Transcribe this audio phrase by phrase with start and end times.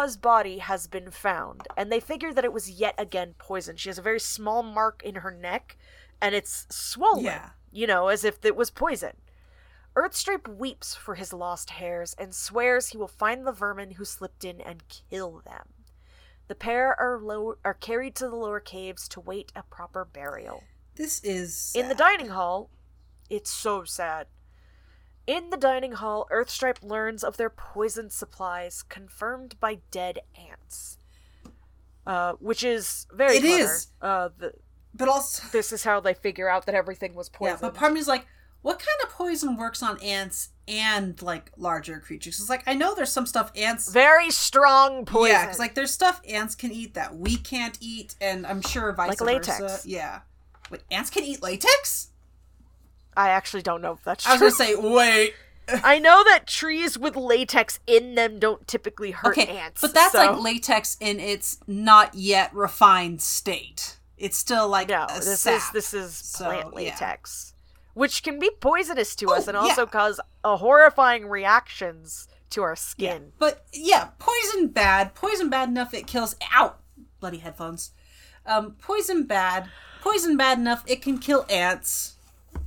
[0.00, 3.80] uh, body has been found, and they figure that it was yet again poisoned.
[3.80, 5.76] She has a very small mark in her neck,
[6.20, 7.24] and it's swollen.
[7.24, 7.50] Yeah.
[7.72, 9.12] You know, as if it was poison.
[9.96, 14.44] Urthstripe weeps for his lost hares and swears he will find the vermin who slipped
[14.44, 15.68] in and kill them.
[16.46, 20.64] The pair are low- are carried to the lower caves to wait a proper burial.
[20.94, 22.70] This is In the dining hall,
[23.28, 24.26] it's so sad.
[25.30, 30.98] In the dining hall, Urthstripe learns of their poison supplies confirmed by dead ants.
[32.04, 33.62] Uh, which is very It clever.
[33.62, 33.86] is.
[34.02, 34.54] Uh, the,
[34.92, 37.54] but also this is how they figure out that everything was poison.
[37.54, 37.60] yeah.
[37.60, 38.26] But part of me is like,
[38.62, 42.40] what kind of poison works on ants and like larger creatures?
[42.40, 43.92] It's like I know there's some stuff ants.
[43.92, 45.32] very strong poison.
[45.36, 48.92] Yeah, because like there's stuff ants can eat that we can't eat, and I'm sure
[48.94, 49.62] vice Like versa.
[49.62, 49.86] latex.
[49.86, 50.22] Yeah.
[50.70, 52.09] Wait, ants can eat latex?
[53.16, 54.30] I actually don't know if that's true.
[54.32, 55.34] I was gonna say, wait.
[55.84, 59.80] I know that trees with latex in them don't typically hurt Okay, ants.
[59.80, 63.98] but that's so- like latex in its not yet refined state.
[64.18, 65.06] It's still like no.
[65.14, 65.54] This sap.
[65.54, 66.74] is this is So, plant yeah.
[66.76, 67.54] latex,
[67.94, 69.90] which can be poisonous to Oh, us and also yeah.
[69.90, 72.74] cause a horrifying reactions to our Yeah.
[72.74, 73.32] skin.
[73.38, 75.14] But yeah, poison bad.
[75.14, 76.36] Poison bad enough it kills.
[76.54, 76.74] Ow!
[77.20, 77.92] Bloody headphones.
[78.44, 79.70] Um, poison bad.
[80.02, 82.16] Poison bad enough it can kill ants.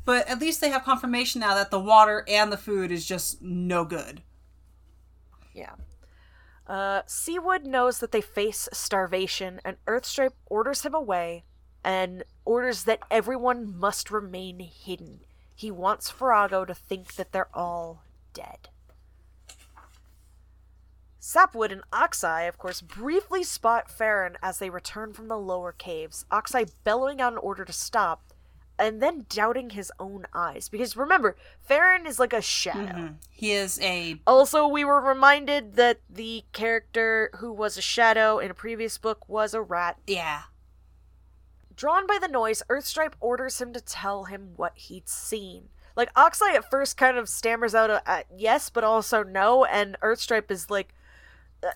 [0.06, 3.42] But at least they have confirmation now that the water and the food is just
[3.42, 4.22] no good.
[5.54, 5.76] Yeah.
[6.68, 11.44] Uh, Sapwood knows that they face starvation, and Urthstripe orders him away
[11.84, 15.20] and orders that everyone must remain hidden.
[15.54, 18.04] He wants Ferahgo to think that they're all
[18.34, 18.70] dead.
[21.20, 26.26] Sapwood and Oxeye, of course, briefly spot Farran as they return from the lower caves,
[26.32, 28.33] Oxeye bellowing out an order to stop,
[28.80, 30.70] and then doubting his own eyes.
[30.70, 33.16] Because remember, Farran is like a shadow.
[33.30, 38.52] He is a Also, we were reminded that the character who was a shadow in
[38.52, 39.98] a previous book was a rat.
[40.08, 40.44] yeah.
[41.76, 45.70] Drawn by the noise, Urthstripe orders him to tell him what he'd seen.
[45.96, 49.98] Like, Oxeye at first kind of stammers out a, a yes, but also no, and
[50.02, 50.94] Urthstripe is like,
[51.64, 51.72] uh,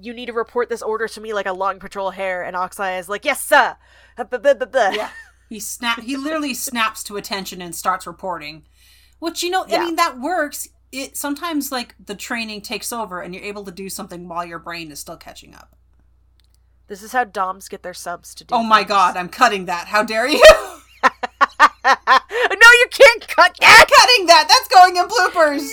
[0.00, 2.98] you need to report this order to me like a long patrol hare and Oxeye
[2.98, 3.76] is like, yes, sir!
[4.16, 5.10] Uh, buh, buh, buh, buh." Yeah.
[5.52, 8.64] He snap he literally snaps to attention and starts reporting.
[9.18, 9.82] Which you know, Yeah.
[9.82, 10.68] I mean that works.
[10.90, 14.58] It sometimes like the training takes over and you're able to do something while your
[14.58, 15.76] brain is still catching up.
[16.88, 18.88] This is how Doms get their subs to do Oh my things.
[18.88, 19.86] god, I'm cutting that.
[19.88, 20.42] How dare you?
[21.02, 21.08] no,
[21.84, 23.86] you can't cut that!
[23.98, 24.46] cutting that.
[24.48, 25.70] That's going in bloopers.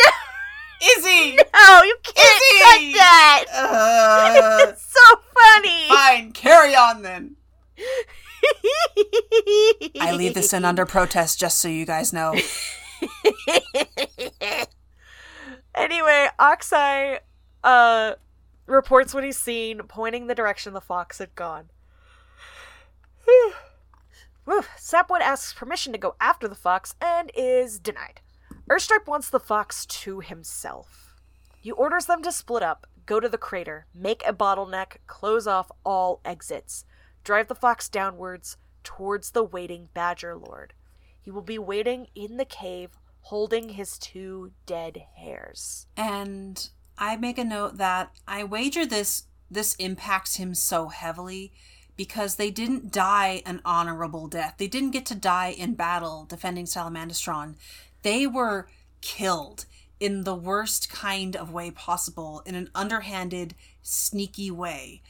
[0.97, 1.37] Izzy.
[1.53, 2.63] No, you can't Izzy!
[2.63, 3.45] cut that!
[3.53, 5.87] Uh, It's so funny!
[5.89, 7.35] fine, carry on then.
[9.99, 12.33] I leave this in under protest just so you guys know.
[15.75, 17.19] anyway, Oxeye
[17.63, 18.13] uh
[18.67, 21.69] reports what he's seen, pointing the direction the fox had gone.
[24.77, 28.21] Sapwood asks permission to go after the fox and is denied.
[28.69, 31.15] Urthstripe wants the fox to himself.
[31.59, 35.71] He orders them to split up, go to the crater, make a bottleneck, close off
[35.83, 36.85] all exits,
[37.23, 40.73] drive the fox downwards towards the waiting Badger Lord.
[41.21, 45.87] He will be waiting in the cave, holding his two dead hares.
[45.95, 51.51] And I make a note that I wager this this impacts him so heavily
[51.95, 54.55] because they didn't die an honorable death.
[54.57, 57.55] They didn't get to die in battle defending Salamandastron.
[58.03, 58.69] They were
[59.01, 59.65] killed
[59.99, 65.01] in the worst kind of way possible, in an underhanded, sneaky way.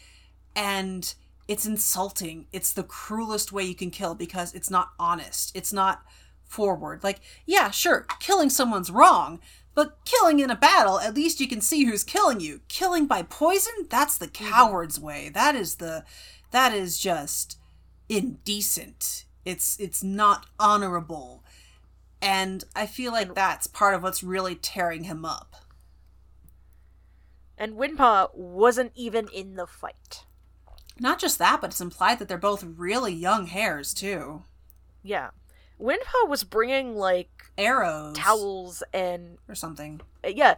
[0.55, 1.13] And
[1.49, 2.45] it's insulting.
[2.53, 5.51] It's the cruelest way you can kill because it's not honest.
[5.55, 6.03] It's not
[6.45, 7.03] forward.
[7.03, 9.39] Like, yeah, sure, killing someone's wrong,
[9.73, 12.61] but killing in a battle, at least you can see who's killing you.
[12.67, 14.47] Killing by poison, that's the mm-hmm.
[14.47, 15.29] coward's way.
[15.29, 16.05] That is the
[16.51, 17.57] that is just
[18.07, 19.25] indecent.
[19.43, 21.43] It's it's not honorable.
[22.21, 25.55] And I feel like that's part of what's really tearing him up.
[27.57, 30.25] And Windpaw wasn't even in the fight.
[30.99, 34.43] Not just that, but it's implied that they're both really young hares too.
[35.03, 35.29] Yeah.
[35.77, 40.01] Windpaw was bringing like Arrows towels and or something.
[40.25, 40.55] uh, yeah,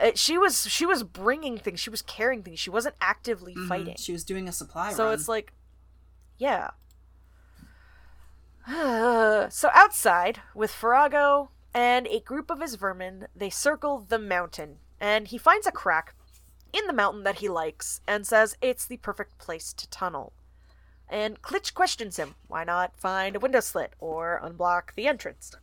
[0.00, 1.78] uh, she was she was bringing things.
[1.78, 2.58] She was carrying things.
[2.58, 3.68] She wasn't actively Mhm.
[3.68, 3.96] fighting.
[3.98, 4.94] She was doing a supply run.
[4.96, 5.14] So run.
[5.14, 5.52] it's like,
[6.38, 6.70] yeah.
[9.50, 15.28] so outside, with Ferahgo and a group of his vermin, they circle the mountain, and
[15.28, 16.14] he finds a crack
[16.74, 20.32] in the mountain that he likes and says it's the perfect place to tunnel.
[21.08, 25.54] And Klitch questions him, why not find a window slit or unblock the entrance?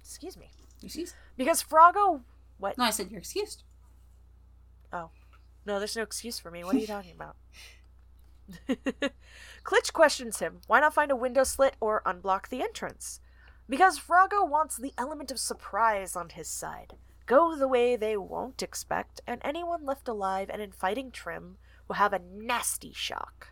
[0.00, 0.50] Excuse me.
[0.80, 1.14] You excused?
[1.36, 2.22] Because Ferahgo.
[2.58, 2.76] What?
[2.76, 3.62] No, I said you're excused.
[4.92, 5.10] Oh.
[5.64, 6.64] No, there's no excuse for me.
[6.64, 7.36] What are you talking about?
[9.64, 10.60] Klitch questions him.
[10.66, 13.20] Why not find a window slit or unblock the entrance?
[13.68, 16.94] Because Ferahgo wants the element of surprise on his side.
[17.28, 21.96] Go the way they won't expect, and anyone left alive and in fighting trim will
[21.96, 23.48] have a nasty shock.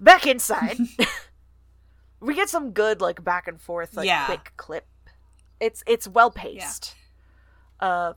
[0.00, 0.78] Back inside,
[2.20, 4.24] we get some good like back and forth like Yeah.
[4.24, 4.86] quick clip.
[5.60, 6.94] It's it's well paced.
[7.78, 8.14] Uh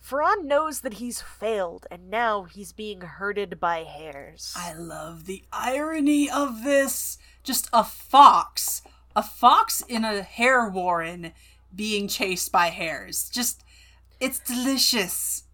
[0.00, 4.54] Farran knows that he's failed and now he's being herded by hares.
[4.56, 7.18] I love the irony of this.
[7.42, 8.82] Just a fox,
[9.14, 11.32] a fox in a hare warren
[11.74, 13.28] being chased by hares.
[13.28, 13.64] Just,
[14.20, 15.44] it's delicious.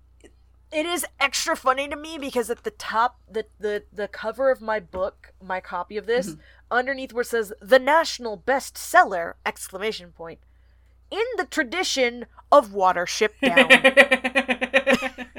[0.72, 4.60] it is extra funny to me because at the top the the, the cover of
[4.60, 6.36] my book, my copy of this,
[6.70, 10.40] underneath where it says the national bestseller exclamation point
[11.10, 13.70] in the tradition of Watership Down.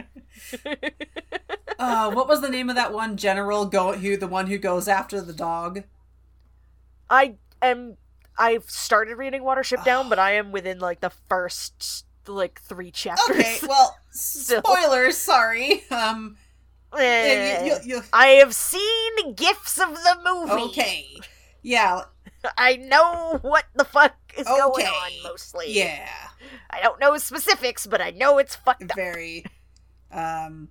[1.79, 3.65] uh, what was the name of that one general?
[3.65, 5.83] Go who the one who goes after the dog?
[7.09, 7.97] I am
[8.37, 13.29] I've started reading Watership Down, but I am within like the first like three chapters.
[13.37, 15.17] Okay, well, spoilers.
[15.17, 15.83] Sorry.
[15.91, 16.37] Um,
[16.97, 20.61] Eh, you- you- I have seen gifs of the movie.
[20.69, 21.05] okay,
[21.61, 22.03] yeah,
[22.57, 25.65] I know what the fuck is going on mostly.
[25.73, 26.07] yeah,
[26.69, 28.95] I don't know specifics, but I know it's fucked up.
[28.95, 29.43] very.
[30.11, 30.69] Um,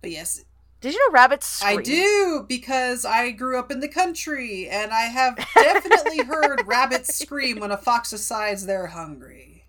[0.00, 0.42] but yes,
[0.80, 1.78] Did you know rabbits scream?
[1.78, 7.14] I do because I grew up in the country and I have definitely heard rabbits
[7.18, 9.66] scream when a fox decides they're hungry.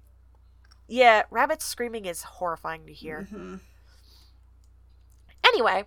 [0.87, 3.27] Yeah, rabbits screaming is horrifying to hear.
[3.31, 3.59] Mhm.
[5.45, 5.85] Anyway,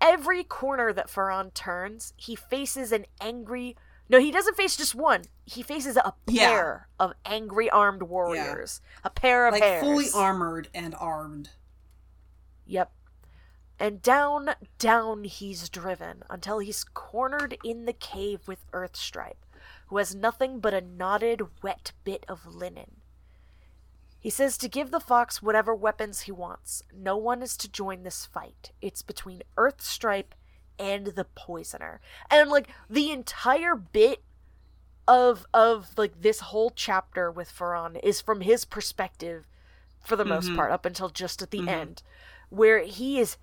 [0.00, 3.76] every corner that Farran turns, he faces an angry.
[4.08, 5.24] No, he doesn't face just one.
[5.44, 6.48] He faces a Yeah.
[6.48, 8.80] pair of angry armed warriors.
[9.04, 9.82] A pair of Like hares.
[9.82, 11.50] fully armored and armed.
[12.66, 12.90] Yep.
[13.82, 19.42] And down, down he's driven until he's cornered in the cave with Urthstripe,
[19.88, 23.00] who has nothing but a knotted, wet bit of linen.
[24.20, 26.84] He says to give the fox whatever weapons he wants.
[26.94, 28.70] No one is to join this fight.
[28.80, 30.34] It's between Urthstripe
[30.78, 32.00] and the poisoner.
[32.30, 34.22] And like the entire bit
[35.08, 39.48] of of like this whole chapter with Farran is from his perspective
[39.98, 40.54] for the most Mhm.
[40.56, 41.68] part up until just at the Mhm.
[41.68, 42.02] end
[42.48, 43.38] where he is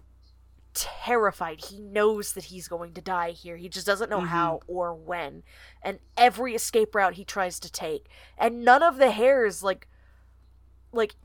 [0.73, 1.65] terrified.
[1.65, 3.57] He knows that he's going to die here.
[3.57, 4.27] He just doesn't know Mhm.
[4.27, 5.43] how or when.
[5.81, 8.07] And every escape route he tries to take.
[8.37, 9.87] And none of the hares like
[10.91, 11.15] like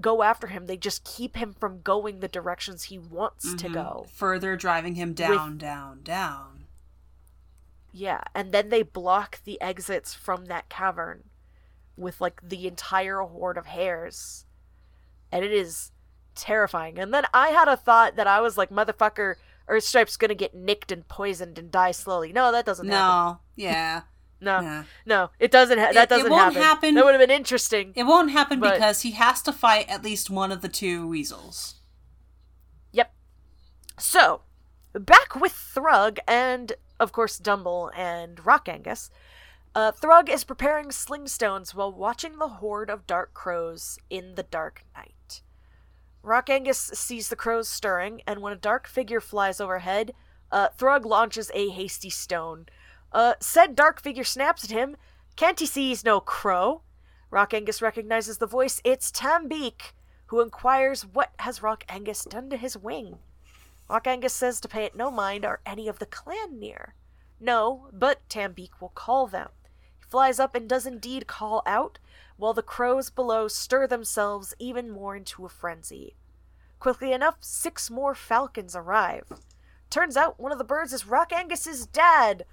[0.00, 0.66] go after him.
[0.66, 3.72] They just keep him from going the directions he wants to Mhm.
[3.72, 4.06] go.
[4.12, 6.66] Further driving him down, down, down.
[7.92, 11.30] Yeah, and then they block the exits from that cavern
[11.96, 14.46] with like the entire horde of hares.
[15.30, 15.92] And it is
[16.34, 16.98] terrifying.
[16.98, 19.34] And then I had a thought that I was like, motherfucker,
[19.68, 22.32] Urthstripe's gonna get nicked and poisoned and die slowly.
[22.32, 22.98] No, that doesn't happen.
[23.00, 24.02] No, yeah.
[24.40, 24.84] No, yeah.
[25.06, 25.78] no, it doesn't.
[25.78, 26.60] Ha- that it doesn't won't happen.
[26.62, 26.94] happen.
[26.96, 27.92] That would have been interesting.
[27.96, 31.06] It won't happen But- because he has to fight at least one of the two
[31.08, 31.76] weasels.
[32.92, 33.14] Yep.
[33.98, 34.42] So,
[34.92, 39.10] back with Thrugg and, of course, Dumble and Rock Angus.
[39.74, 44.42] Uh, Thrugg is preparing sling stones while watching the horde of dark crows in the
[44.42, 45.14] dark night.
[46.24, 50.14] Rock Angus sees the crows stirring, and when a dark figure flies overhead,
[50.50, 52.64] uh, Thrugg launches a hasty stone.
[53.12, 54.96] Uh, said dark figure snaps at him.
[55.36, 56.80] Can't he see he's no crow?
[57.30, 58.80] Rock Angus recognizes the voice.
[58.84, 59.92] It's Tambeek,
[60.26, 63.18] who inquires what has Rock Angus done to his wing.
[63.90, 66.94] Rock Angus says to pay it no mind are any of the clan near.
[67.38, 69.50] No, but Tambeek will call them.
[69.98, 71.98] He flies up and does indeed call out,
[72.36, 76.14] while the crows below stir themselves even more into a frenzy.
[76.78, 79.24] Quickly enough, six more falcons arrive.
[79.90, 82.44] Turns out one of the birds is Rock Angus's dad,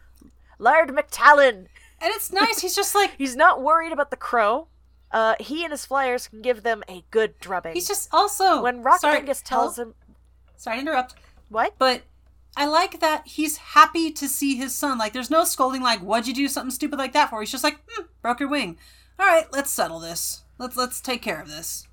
[0.60, 1.68] Laird McTalon.
[2.00, 2.62] And it's nice.
[2.62, 4.68] He's just like He's not worried about the crow.
[5.12, 7.74] Uh, he and his flyers can give them a good drubbing.
[7.74, 9.90] he's just also when Rock sorry, Angus tells help?
[9.90, 9.96] him
[10.56, 11.16] Sorry to interrupt,
[11.50, 11.74] what?
[11.78, 12.04] but
[12.56, 14.98] I like that he's happy to see his son.
[14.98, 15.82] Like, there's no scolding.
[15.82, 17.40] Like, what'd you do something stupid like that for?
[17.42, 18.78] He's just like, hmm, broke your wing.
[19.20, 20.44] All right, let's settle this.
[20.58, 21.88] Let's let's take care of this.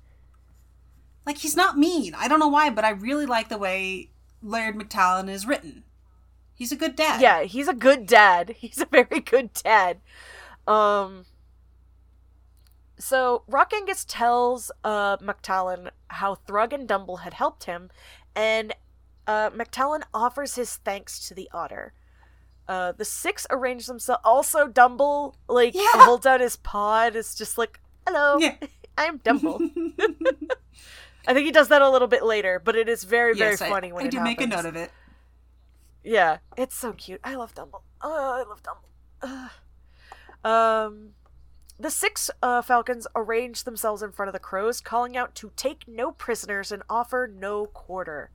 [1.25, 2.15] Like, he's not mean.
[2.15, 4.09] I don't know why, but I really like the way
[4.41, 5.83] Laird McTalon is written.
[6.59, 7.21] He's a good dad.
[7.21, 8.49] Yeah, he's a good dad.
[8.57, 9.99] He's a very good dad.
[10.67, 11.25] Um
[12.97, 17.89] so Rock Angus tells uh McTalon how Thrugg and Dumble had helped him,
[18.35, 18.75] and
[19.25, 21.93] uh McTalon offers his thanks to the otter.
[22.69, 25.89] Uh the six arrange themselves also Dumble like Yeah.
[26.05, 28.55] holds out his paw and is just like, Hello, Yeah.
[28.97, 29.59] I'm Dumble.
[31.27, 33.59] I think he does that a little bit later, but it is very, very yes,
[33.59, 34.37] funny I, when I it do happens.
[34.37, 34.91] make a note of it.
[36.03, 37.19] Yeah, it's so cute.
[37.23, 37.83] I love Dumble.
[38.01, 39.49] Oh, I love Dumble.
[40.43, 41.09] Um,
[41.79, 45.87] the six uh, falcons arrange themselves in front of the crows, calling out to take
[45.87, 48.31] no prisoners and offer no quarter.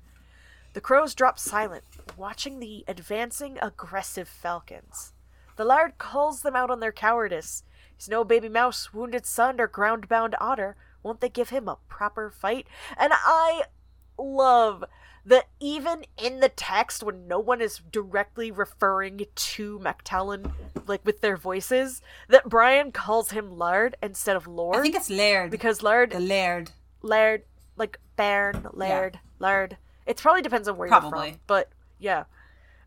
[0.75, 1.85] The crows drop silent,
[2.16, 5.12] watching the advancing aggressive falcons.
[5.56, 7.62] The laird calls them out on their cowardice.
[7.97, 10.76] He's no baby mouse, wounded son, or ground-bound otter.
[11.02, 12.66] Won't they give him a proper fight?
[12.97, 13.64] And I
[14.18, 14.85] love
[15.26, 20.52] that even in the text when no one is directly referring to McTalon
[20.87, 25.09] like with their voices that Brian calls him Laird instead of Lord I think it's
[25.09, 25.50] Laird.
[25.50, 26.73] because Laird the Laird.
[27.00, 27.44] Laird
[27.76, 31.11] like Bairn Laird Laird it probably depends on where you're from
[31.47, 32.25] but yeah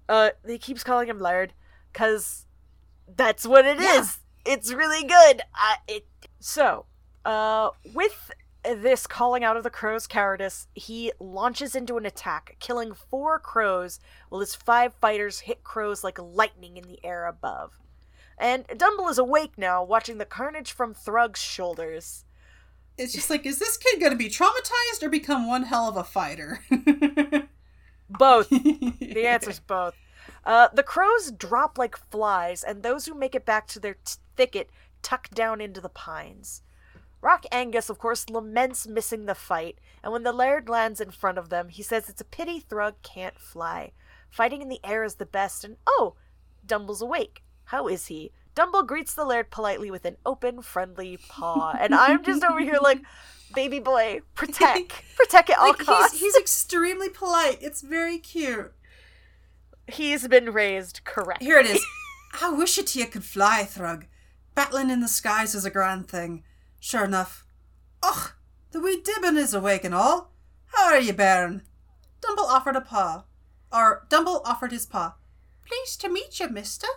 [0.10, 1.54] uh he keeps calling him Laird
[1.94, 2.46] cuz
[3.08, 4.20] that's what it is.
[4.46, 4.54] Yeah.
[4.54, 6.06] it's really good I, it
[6.40, 6.86] so
[7.26, 8.32] uh with
[8.76, 14.00] this calling out of the crow's cowardice, he launches into an attack, killing four crows
[14.30, 17.80] while his five fighters hit crows like lightning in the air above.
[18.38, 22.26] And Dumble is awake now, watching the carnage from Thrugg's shoulders.
[22.98, 25.98] It's just like, is this kid going to be traumatized or become one hell of
[25.98, 26.62] a fighter?
[28.10, 28.50] Both.
[29.00, 29.96] The answer's both.
[30.46, 34.16] Uh, the crows drop like flies, and those who make it back to their t-
[34.36, 34.70] thicket
[35.02, 36.62] tuck down into the pines.
[37.22, 41.38] Rock Angus, of course, laments missing the fight, and when the laird lands in front
[41.38, 43.92] of them, he says it's a pity Thrugg can't fly.
[44.30, 46.16] Fighting in the air is the best, and oh,
[46.66, 47.44] Dumble's awake.
[47.66, 48.32] How is he?
[48.58, 52.80] Dumble greets the laird politely with an open, friendly paw, and I'm just over here
[52.82, 53.04] like,
[53.56, 56.14] baby boy, protect, protect at all Like, costs.
[56.14, 57.60] he's, he's extremely polite.
[57.62, 58.74] It's very cute.
[59.86, 61.44] He's been raised correct.
[61.44, 61.86] Here it is.
[62.42, 64.06] I wish it you could fly, Thrugg.
[64.56, 66.42] Battling in the skies is a grand thing.
[66.80, 67.46] Sure enough.
[68.02, 68.34] Och,
[68.72, 70.32] the wee Dibbun is awake and all.
[70.74, 71.62] How are you, Baron?
[72.22, 73.26] Dumble offered a paw.
[73.72, 75.14] Or, Dumble offered his paw.
[75.64, 76.88] Pleased to meet you, mister.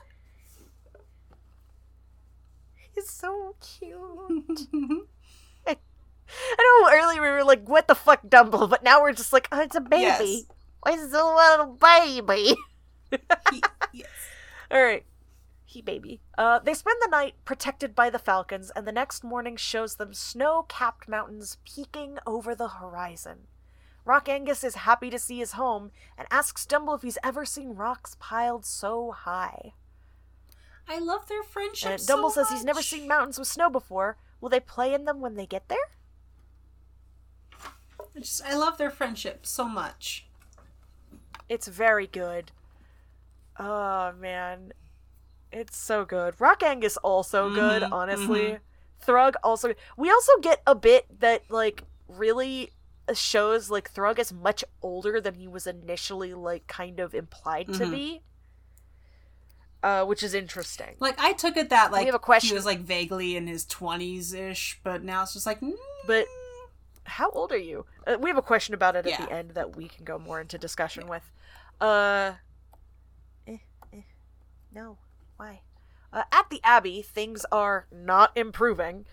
[2.94, 3.98] He's so cute.
[5.66, 8.68] I know earlier we were like, what the fuck, Dumble?
[8.68, 10.02] But now we're just like, oh, it's a baby.
[10.02, 10.44] Yes.
[10.86, 12.56] It's a little baby.
[13.50, 14.06] He- yes.
[14.70, 15.04] All right.
[15.64, 16.20] He baby.
[16.38, 20.14] Uh, they spend the night protected by the falcons, and the next morning shows them
[20.14, 23.46] snow capped mountains peeking over the horizon.
[24.04, 27.74] Rock Angus is happy to see his home and asks Dumble if he's ever seen
[27.74, 29.74] rocks piled so high.
[30.90, 34.16] I love their friendship And so Dumble says he's never seen mountains with snow before.
[34.40, 35.78] Will they play in them when they get there?
[38.16, 40.26] I just, I love their friendship so much.
[41.48, 42.50] It's very good.
[43.58, 44.72] Oh man,
[45.52, 46.34] it's so good.
[46.40, 48.58] Rock Angus also good, Mhm, honestly.
[49.06, 49.74] Thrugg also.
[49.96, 52.72] We also get a bit that like really
[53.14, 57.84] shows like Thrugg is much older than he was initially like kind of implied to
[57.84, 57.90] Mhm.
[57.90, 58.22] be.
[59.82, 60.94] Uh, which is interesting.
[60.98, 62.48] Like, I took it that, like, have a question.
[62.50, 65.72] he was, like, vaguely in his 20s-ish, but now it's just like, mm,
[66.06, 66.26] But
[67.04, 67.86] how old are you?
[68.06, 69.24] Uh, we have a question about it at Yeah.
[69.24, 71.32] the end that we can go more into discussion with.
[71.80, 72.34] Uh,
[73.46, 73.56] eh,
[73.94, 74.02] eh,
[74.70, 74.98] no,
[75.36, 75.62] why?
[76.12, 79.06] Uh, at the Abbey, things are not improving.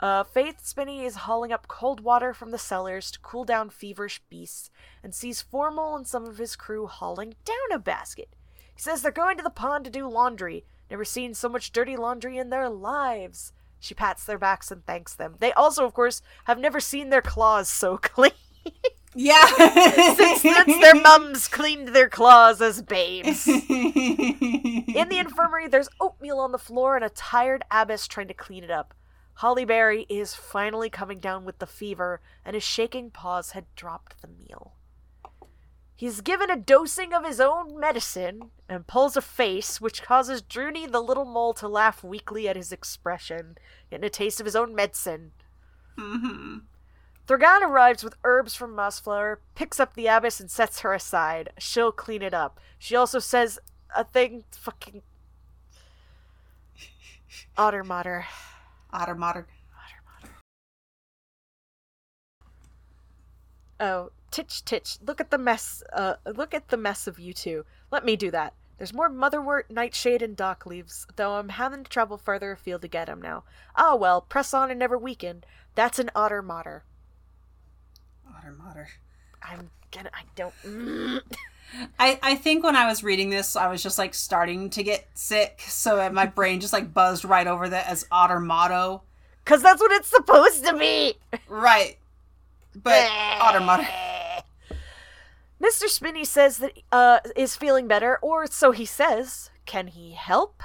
[0.00, 4.20] Uh, Faith Spinney is hauling up cold water from the cellars to cool down feverish
[4.28, 4.70] beasts,
[5.02, 8.28] and sees Foremole and some of his crew hauling down a basket.
[8.78, 10.64] He says they're going to the pond to do laundry.
[10.88, 13.52] Never seen so much dirty laundry in their lives.
[13.80, 15.34] She pats their backs and thanks them.
[15.40, 18.30] They also, of course, have never seen their claws so clean.
[19.16, 20.14] yeah.
[20.14, 23.48] since, since their mums cleaned their claws as babes.
[23.48, 28.62] In the infirmary, there's oatmeal on the floor and a tired abbess trying to clean
[28.62, 28.94] it up.
[29.34, 34.22] Holly Berry is finally coming down with the fever, and his shaking paws had dropped
[34.22, 34.74] the meal.
[35.98, 40.88] He's given a dosing of his own medicine and pulls a face, which causes Droony
[40.88, 43.58] the little mole to laugh weakly at his expression,
[43.90, 45.32] getting a taste of his own medicine.
[45.98, 46.58] hmm
[47.26, 51.50] Thurgan arrives with herbs from Mossflower, picks up the abbess and sets her aside.
[51.58, 52.60] She'll clean it up.
[52.78, 53.58] She also says
[53.92, 55.02] a thing fucking
[57.58, 58.24] Otter Mater.
[58.92, 59.48] Otter Mater.
[63.80, 67.64] Oh, Titch Titch, look at the mess uh look at the mess of you two.
[67.90, 68.54] Let me do that.
[68.76, 72.88] There's more motherwort, nightshade, and dock leaves, though I'm having to travel further afield to
[72.88, 73.44] get 'em now.
[73.76, 75.44] Ah well, press on and never weaken.
[75.74, 76.84] That's an Otter Mater.
[78.36, 78.88] Otter Mater.
[79.42, 80.54] I'm gonna I don't.
[81.98, 85.06] I, I think when I was reading this, I was just like starting to get
[85.14, 89.02] sick, so my brain just like buzzed right over that as Otter Motto.
[89.44, 91.14] Cause that's what it's supposed to be.
[91.48, 91.97] Right.
[92.82, 93.08] But
[93.40, 93.88] Otter Mutter.
[95.62, 95.88] Mr.
[95.88, 99.50] Spinney says that uh is feeling better, or so he says.
[99.66, 100.62] Can he help?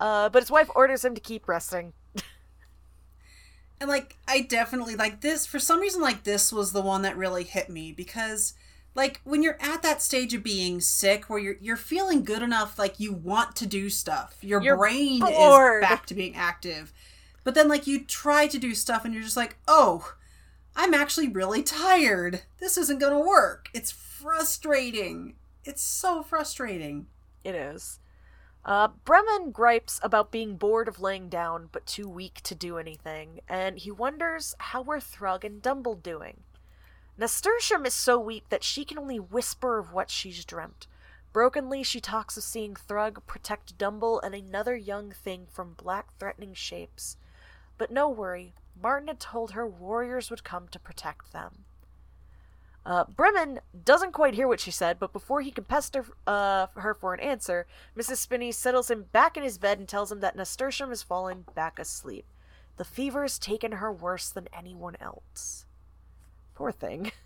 [0.00, 1.92] Uh, but his wife orders him to keep resting.
[3.78, 7.14] And like I definitely like this for some reason like this was the one that
[7.16, 8.54] really hit me because
[8.94, 12.78] like when you're at that stage of being sick where you're you're feeling good enough
[12.78, 14.38] like you want to do stuff.
[14.40, 15.82] Your You're brain bored.
[15.82, 16.94] is back to being active.
[17.44, 20.14] But then like you try to do stuff and you're just like, "Oh,
[20.76, 22.42] I'm actually really tired.
[22.58, 25.34] This isn't going to work." It's frustrating.
[25.64, 27.08] It's so frustrating.
[27.42, 27.98] It is.
[28.64, 33.38] Uh, Bremen gripes about being bored of laying down, but too weak to do anything,
[33.48, 36.42] and he wonders how are Thrugg and Dumble doing.
[37.16, 40.88] Nasturtium is so weak that she can only whisper of what she's dreamt.
[41.32, 46.52] Brokenly, she talks of seeing Thrugg protect Dumble and another young thing from black threatening
[46.52, 47.16] shapes.
[47.78, 51.64] But no worry, Martin had told her warriors would come to protect them.
[52.84, 56.94] Uh, Bremen doesn't quite hear what she said, but before he can pester uh, her
[56.94, 58.18] for an answer, Mrs.
[58.18, 61.80] Spinney settles him back in his bed and tells him that Nasturtium has fallen back
[61.80, 62.26] asleep.
[62.76, 65.66] The fever has taken her worse than anyone else.
[66.54, 67.12] Poor thing.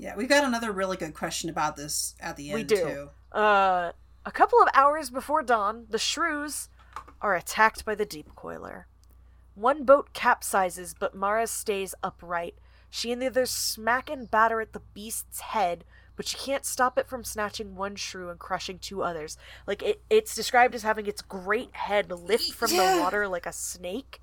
[0.00, 2.76] Yeah, we've got another really good question about this at the end We do.
[2.76, 3.36] too.
[3.36, 3.90] Uh,
[4.24, 6.68] a couple of hours before dawn, the shrews
[7.20, 8.86] are attacked by the deep coiler.
[9.58, 12.54] One boat capsizes, but Mara stays upright.
[12.90, 16.96] She and the others smack and batter at the beast's head, but she can't stop
[16.96, 19.36] it from snatching one shrew and crushing two others.
[19.66, 22.94] Like it, it's described as having its great head lift from Yeah.
[22.96, 24.20] the water like a snake,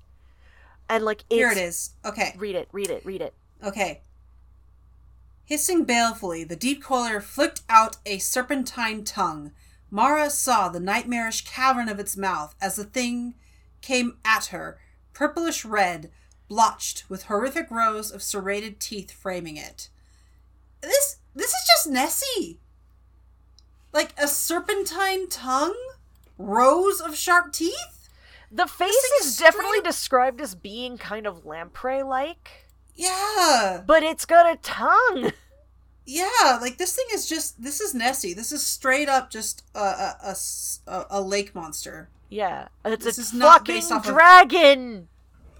[0.88, 1.90] and like it's, Here it is.
[2.04, 2.34] Okay.
[2.38, 2.68] Read it.
[2.72, 3.04] Read it.
[3.04, 3.34] Read it.
[3.62, 4.00] Okay.
[5.44, 9.52] Hissing balefully, the deep coiler flicked out a serpentine tongue.
[9.90, 13.34] Mara saw the nightmarish cavern of its mouth as the thing
[13.80, 14.78] came at her,
[15.16, 16.10] purplish red,
[16.46, 19.88] blotched with horrific rows of serrated teeth framing it.
[20.82, 22.60] This this is just Nessie.
[23.92, 25.76] Like a serpentine tongue?
[26.38, 28.10] Rows of sharp teeth?
[28.52, 33.82] The face is is definitely described as being kind of lamprey like, Yeah.
[33.86, 35.32] but it's got a tongue.
[36.08, 38.34] Yeah, like this thing is just this is Nessie.
[38.34, 40.14] This is straight up just a
[40.86, 42.10] a a lake monster.
[42.28, 45.08] Yeah, it's This a is not fucking based off of- dragon.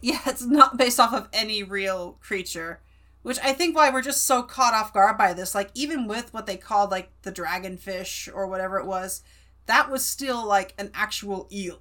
[0.03, 2.81] Yeah, it's not based off of any real creature,
[3.23, 5.55] which I think why we're just so caught off guard by this.
[5.55, 9.23] Like even with what they called like the dragonfish or whatever it was,
[9.67, 11.81] that was still like an actual eel.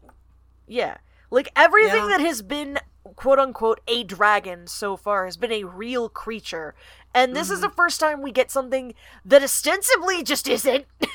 [0.67, 0.97] Yeah,
[1.29, 2.17] like everything Yeah.
[2.17, 2.79] that has been
[3.15, 6.73] quote unquote a dragon so far has been a real creature,
[7.13, 7.69] and this is Mm-hmm.
[7.69, 8.93] the first time we get something
[9.23, 10.85] that ostensibly just isn't.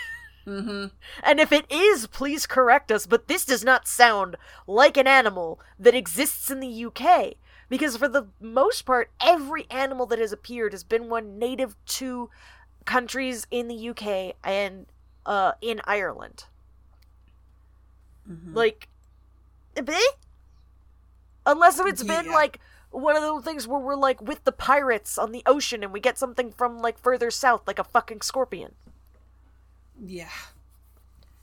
[0.51, 0.87] Mm-hmm.
[1.23, 4.37] And if it is, please correct us, but this does not sound
[4.67, 7.35] like an animal that exists in the UK.
[7.69, 12.29] Because for the most part, every animal that has appeared has been one native to
[12.85, 14.87] countries in the UK and
[15.25, 16.45] uh, in Ireland.
[18.29, 18.55] Mhm.
[18.55, 18.89] Like,
[19.77, 20.01] eh?
[21.47, 22.33] unless if it's been Yeah.
[22.33, 22.59] like
[22.91, 26.01] one of those things where we're like with the pirates on the ocean and we
[26.01, 28.75] get something from like further south, like a fucking scorpion.
[30.03, 30.29] Yeah.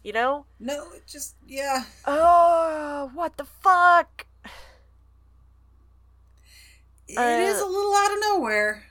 [0.03, 0.45] You know?
[0.59, 1.83] No, it just yeah.
[2.05, 4.25] Oh, what the fuck?
[7.07, 8.83] It is Uh, a little out of nowhere.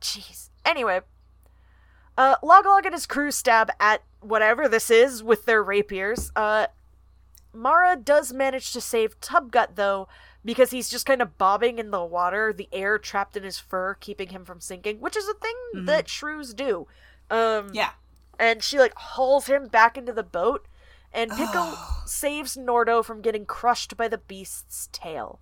[0.00, 0.50] Jeez.
[0.64, 1.00] Anyway,
[2.18, 6.30] uh, Loglog and his crew stab at whatever this is with their rapiers.
[6.36, 6.66] Uh,
[7.52, 10.08] Mara does manage to save Tubgutt though,
[10.44, 13.94] because he's just kind of bobbing in the water, the air trapped in his fur,
[13.94, 15.86] keeping him from sinking, which is a thing Mhm.
[15.86, 16.86] that shrews do.
[17.30, 17.90] Um, Yeah.
[18.38, 20.66] and she like hauls him back into the boat,
[21.12, 22.02] and Pikkle Oh.
[22.06, 25.40] saves Nordo from getting crushed by the beast's tail.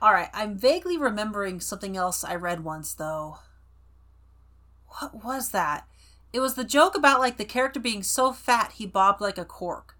[0.00, 3.38] All right, I'm vaguely remembering something else I read once though.
[5.00, 5.86] What was that?
[6.32, 9.44] It was the joke about like the character being so fat he bobbed like a
[9.44, 9.96] cork.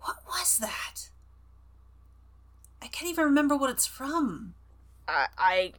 [0.00, 1.10] What was that?
[2.80, 4.54] I can't even remember what it's from.
[5.08, 5.72] I, I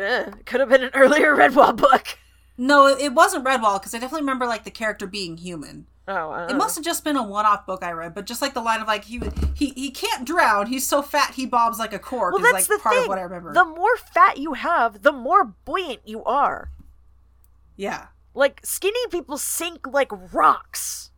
[0.00, 2.18] uh, could have been an earlier Redwall book.
[2.58, 5.86] No, it wasn't Redwall because I definitely remember like the character being human.
[6.08, 8.54] Oh, I It must have just been a one-off book I read, but just like
[8.54, 9.20] the line of like he
[9.54, 10.66] he he can't drown.
[10.66, 12.34] He's so fat he bobs like a cork.
[12.34, 13.04] Well, is that's like the part thing.
[13.04, 13.52] of what I remember.
[13.54, 16.70] The more fat you have, the more buoyant you are.
[17.76, 21.10] yeah, Like skinny people sink like rocks,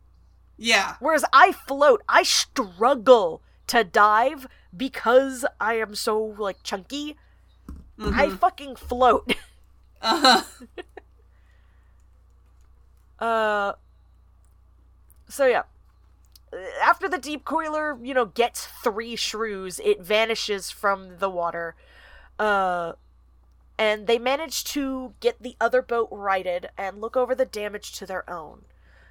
[0.57, 0.95] yeah.
[0.99, 2.01] whereas I float.
[2.07, 7.17] I struggle to dive because I am so like chunky.
[7.99, 8.39] I Mhm.
[8.39, 9.33] fucking float.
[10.01, 10.43] Uh-huh.
[13.19, 13.73] Uh.
[15.27, 15.63] So yeah.
[16.81, 21.75] After the deep coiler, you know, gets three shrews, it vanishes from the water.
[22.39, 22.93] Uh.
[23.77, 28.05] and they manage to get the other boat righted and look over the damage to
[28.05, 28.63] their own.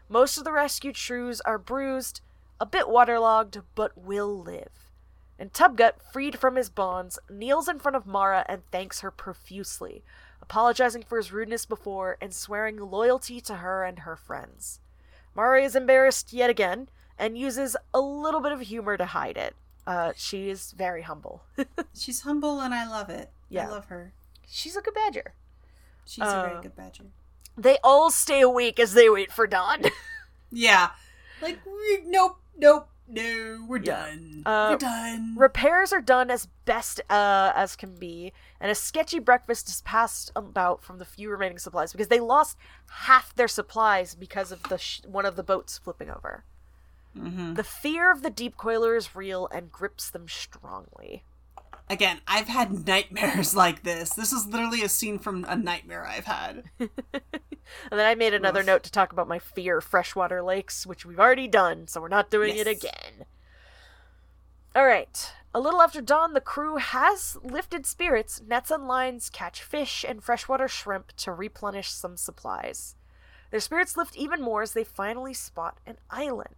[0.09, 2.21] Most of the rescued shrews are bruised,
[2.61, 4.91] a bit waterlogged, but will live.
[5.39, 10.03] And Tubgutt, freed from his bonds, kneels in front of Mara and thanks her profusely,
[10.43, 14.81] apologizing for his rudeness before and swearing loyalty to her and her friends.
[15.35, 19.55] Mara is embarrassed yet again and uses a little bit of humor to hide it.
[19.87, 21.43] Uh, she is very humble.
[21.95, 23.31] She's humble and I love it.
[23.49, 23.67] Yeah.
[23.69, 24.13] I love her.
[24.49, 25.35] She's a good badger.
[26.07, 27.05] She's a Uh, very good badger.
[27.57, 29.83] They all stay awake as they wait for dawn.
[30.57, 30.91] Yeah.
[31.43, 31.59] Like,
[32.05, 34.07] nope, nope, no, we're Yeah.
[34.07, 34.43] done.
[34.47, 35.35] Uh, we're done.
[35.37, 40.31] Repairs are done as best uh, as can be, and a sketchy breakfast is passed
[40.35, 42.57] about from the few remaining supplies because they lost
[42.91, 46.45] half their supplies because of the sh- one of the boats flipping over.
[47.17, 47.55] Mhm.
[47.57, 51.23] The fear of the deep coiler is real and grips them strongly.
[51.89, 54.11] Again, I've had nightmares like this.
[54.11, 56.65] This is literally a scene from a nightmare I've had.
[57.91, 58.67] And then I made another Oof.
[58.67, 62.09] note to talk about my fear of freshwater lakes, which we've already done, so we're
[62.09, 63.25] not doing it again.
[64.75, 65.33] All right.
[65.55, 70.23] A little after dawn, the crew has lifted spirits, nets and lines catch fish and
[70.23, 72.97] freshwater shrimp to replenish some supplies.
[73.51, 76.57] Their spirits lift even more as they finally spot an island.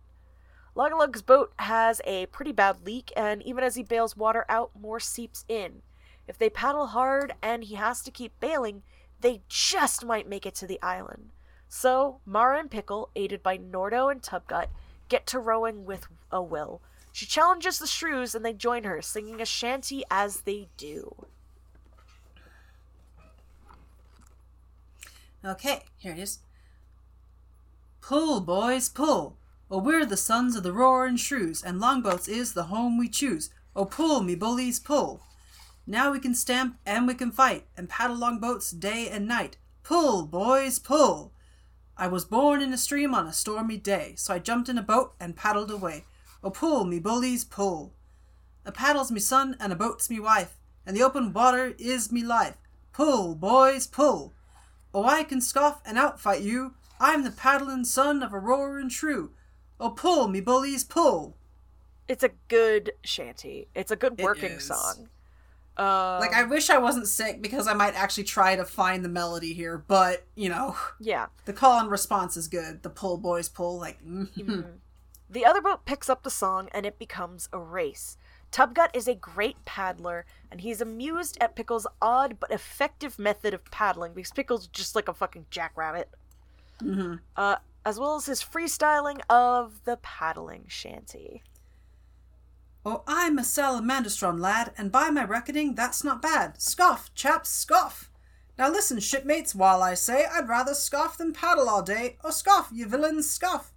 [0.77, 4.45] Log a Log's boat has a pretty bad leak, and even as he bails water
[4.47, 5.81] out, more seeps in.
[6.29, 8.83] If they paddle hard and he has to keep bailing,
[9.23, 11.31] they just might make it to the island.
[11.67, 14.67] So, Mara and Pikkle, aided by Nordo and Tubgutt,
[15.09, 16.83] get to rowing with a will.
[17.11, 21.25] She challenges the shrews and they join her, singing a shanty as they do.
[25.43, 26.41] Okay, here it is.
[28.03, 29.39] Pull, boys, pull.
[29.69, 33.51] Oh, we're the sons of the roaring shrews, and longboats is the home we choose.
[33.75, 35.23] Oh, pull, me bullies, pull.
[35.89, 39.57] Now we can stamp and we can fight, and paddle longboats day and night.
[39.83, 41.33] Pull, boys, pull.
[41.97, 44.83] I was born in a stream on a stormy day, so I jumped in a
[44.83, 46.05] boat and paddled away.
[46.45, 47.93] Oh, pull, me bullies, pull.
[48.65, 52.23] A paddle's me son and a boat's me wife, and the open water is me
[52.23, 52.57] life.
[52.93, 54.33] Pull, boys, pull.
[54.95, 56.75] Oh, I can scoff and outfight you.
[57.01, 59.33] I'm the paddling son of a roaring shrew.
[59.79, 61.37] Oh, pull, me bullies, pull.
[62.09, 63.69] It's a good shanty.
[63.75, 65.09] It's a good working song.
[65.77, 69.09] Uh, Like, I wish I wasn't sick because I might actually try to find the
[69.11, 71.27] melody here, but, you know, yeah.
[71.45, 72.83] the call and response is good.
[72.83, 73.79] The pull, boys, pull.
[73.79, 74.33] Like, mhm.
[74.35, 74.79] Mhm.
[75.29, 78.17] The other boat picks up the song and it becomes a race.
[78.53, 83.65] Tubgutt is a great paddler, and he's amused at Pikkle's odd but effective method of
[83.73, 86.09] paddling because Pikkle's just like a fucking jackrabbit.
[86.81, 87.21] Mhm.
[87.37, 91.45] Uh, as well as his freestyling of the paddling shanty.
[92.85, 96.61] Oh, I'm a salamandastron lad, and by my reckoning, that's not bad.
[96.61, 98.11] Scoff, chaps, scoff.
[98.59, 102.17] Now listen, shipmates, while I say I'd rather scoff than paddle all day.
[102.25, 103.73] Oh, scoff, you villains, scoff.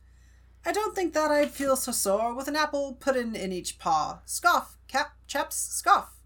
[0.66, 4.22] I don't think that I'd feel so sore with an apple pudding in each paw.
[4.26, 6.18] Scoff, cap, chaps, scoff.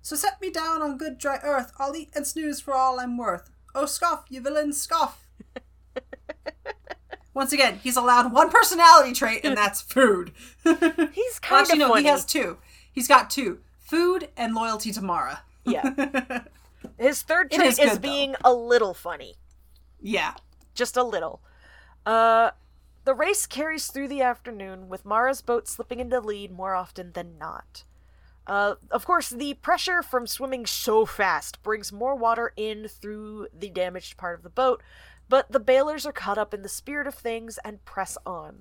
[0.00, 3.18] So set me down on good dry earth, I'll eat and snooze for all I'm
[3.18, 3.50] worth.
[3.74, 5.28] Oh, scoff, you villains, scoff.
[7.36, 10.32] Once again, he's allowed one personality trait, and that's food.
[10.64, 10.80] He's Well,
[11.42, 12.02] kind actually, of no, funny.
[12.04, 12.56] he has two.
[12.90, 15.42] He's got two: food and loyalty to Mara.
[15.66, 16.44] Yeah.
[16.98, 18.00] His third trait is is, good, though.
[18.00, 19.34] being a little funny.
[20.00, 20.32] yeah.
[20.74, 21.42] just a little.
[22.06, 22.52] Uh,
[23.04, 27.12] the race carries through the afternoon, with Mara's boat slipping into the lead more often
[27.12, 27.84] than not.
[28.46, 33.68] Uh, of course, the pressure from swimming so fast brings more water in through the
[33.68, 34.82] damaged part of the boat,
[35.28, 38.60] but the bailers are caught up in the spirit of things and press on.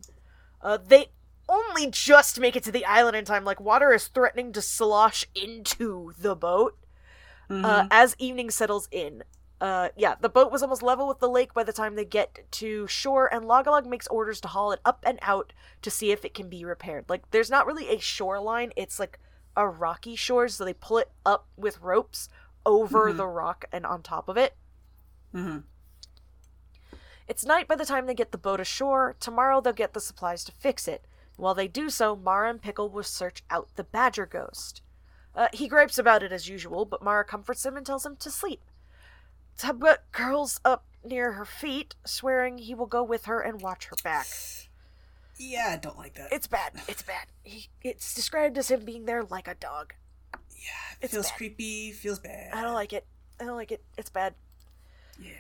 [0.62, 1.08] Uh, they
[1.48, 5.26] only just make it to the island in time, like water is threatening to slosh
[5.36, 6.78] into the boat
[7.50, 9.24] uh, as evening settles in.
[9.62, 12.40] Uh, yeah, the boat was almost level with the lake by the time they get
[12.52, 15.90] to shore, and Log a Log makes orders to haul it up and out to
[15.90, 17.06] see if it can be repaired.
[17.08, 19.20] Like, there's not really a shoreline, it's like
[19.56, 22.28] a rocky shore, so they pull it up with ropes
[22.66, 23.18] over Mhm.
[23.18, 24.58] the rock and on top of it.
[25.32, 25.60] hmm
[27.28, 29.16] It's night by the time they get the boat ashore.
[29.20, 31.06] Tomorrow they'll get the supplies to fix it.
[31.38, 34.82] While they do so, Mara and Pikkle will search out the badger ghost.
[35.36, 38.32] Uh, he gripes about it as usual, but Mara comforts him and tells him to
[38.32, 38.62] sleep.
[39.58, 43.96] Tubgutt curls up near her feet, swearing he will go with her and watch her
[44.04, 44.28] back.
[45.38, 46.32] Yeah, I don't like that.
[46.32, 46.74] It's bad.
[46.88, 47.28] It's bad.
[47.44, 49.94] He, it's described as him being there like a dog.
[50.34, 50.70] yeah,
[51.02, 51.38] it it's feels bad.
[51.38, 51.92] creepy.
[51.92, 52.54] Feels bad.
[52.54, 53.06] I don't like it.
[53.40, 53.84] I don't like it.
[53.98, 54.36] It's bad.
[55.20, 55.32] Yeah.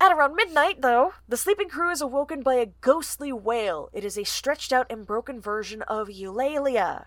[0.00, 3.88] At around midnight, though, the sleeping crew is awoken by a ghostly wail.
[3.92, 7.06] It is a stretched out and broken version of Eulalia.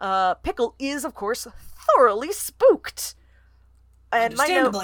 [0.00, 1.46] Uh, Pikkle is, of course,
[1.96, 3.14] thoroughly spooked.
[4.12, 4.74] And my note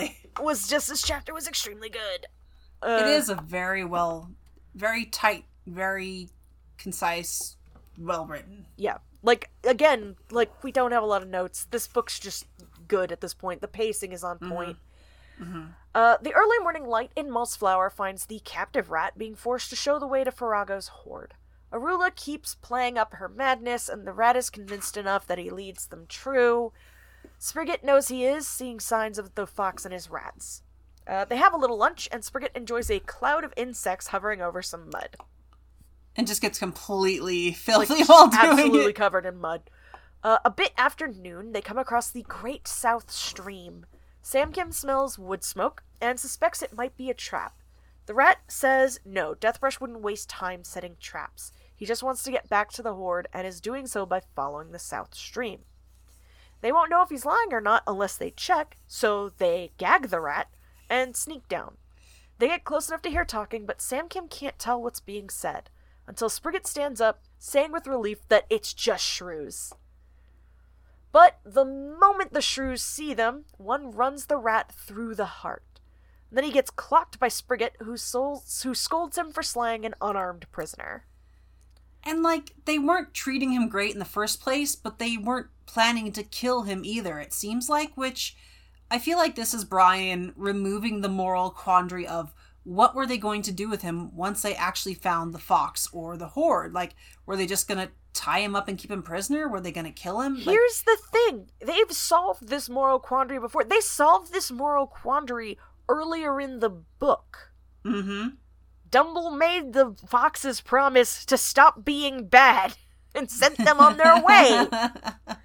[0.40, 2.26] was just this chapter was extremely good.
[2.82, 4.30] Uh, it is a very well,
[4.74, 6.28] very tight, very
[6.78, 7.56] concise,
[7.98, 8.66] well written.
[8.76, 8.98] Yeah.
[9.22, 11.66] Like again, like we don't have a lot of notes.
[11.70, 12.46] This book's just
[12.86, 13.60] good at this point.
[13.60, 14.76] The pacing is on point.
[15.94, 19.98] Uh, the early morning light in Mossflower finds the captive rat being forced to show
[19.98, 21.34] the way to Ferahgo's horde.
[21.72, 25.86] Arula keeps playing up her madness, and the rat is convinced enough that he leads
[25.86, 26.72] them true.
[27.38, 30.62] Spriggett knows he is, seeing signs of the fox and his rats.
[31.06, 34.62] Uh, they have a little lunch, and Spriggett enjoys a cloud of insects hovering over
[34.62, 35.16] some mud.
[36.16, 38.96] And just gets completely filthy while doing absolutely it.
[38.96, 39.62] covered in mud.
[40.22, 43.86] Uh, a bit after noon, they come across the Great South Stream.
[44.26, 47.62] Samkim smells wood smoke and suspects it might be a trap.
[48.06, 51.52] The rat says no, Deathbrush wouldn't waste time setting traps.
[51.76, 54.72] He just wants to get back to the horde and is doing so by following
[54.72, 55.60] the South Stream.
[56.60, 60.20] They won't know if he's lying or not unless they check, so they gag the
[60.20, 60.48] rat
[60.90, 61.76] and sneak down.
[62.40, 65.70] They get close enough to hear talking, but Samkim can't tell what's being said
[66.08, 69.72] until Spriggett stands up, saying with relief that it's just shrews.
[71.16, 75.80] But the moment the shrews see them, one runs the rat through the heart.
[76.30, 80.44] Then he gets clocked by Spriggett, who, sol- who scolds him for slaying an unarmed
[80.52, 81.06] prisoner.
[82.04, 86.12] And like they weren't treating him great in the first place, but they weren't planning
[86.12, 87.18] to kill him either.
[87.18, 88.36] It seems like, which
[88.90, 93.40] I feel like this is Brian removing the moral quandary of what were they going
[93.40, 96.74] to do with him once they actually found the fox or the horde?
[96.74, 99.46] Like, were they just gonna tie him up and keep him prisoner?
[99.48, 100.34] Were they gonna kill him?
[100.36, 103.64] Like, Here's the thing they've solved this moral quandary before.
[103.64, 107.52] They solved this moral quandary earlier in the book.
[107.84, 108.28] mm-hmm.
[108.88, 112.76] Dumble made the foxes promise to stop being bad
[113.14, 114.66] and sent them on their way.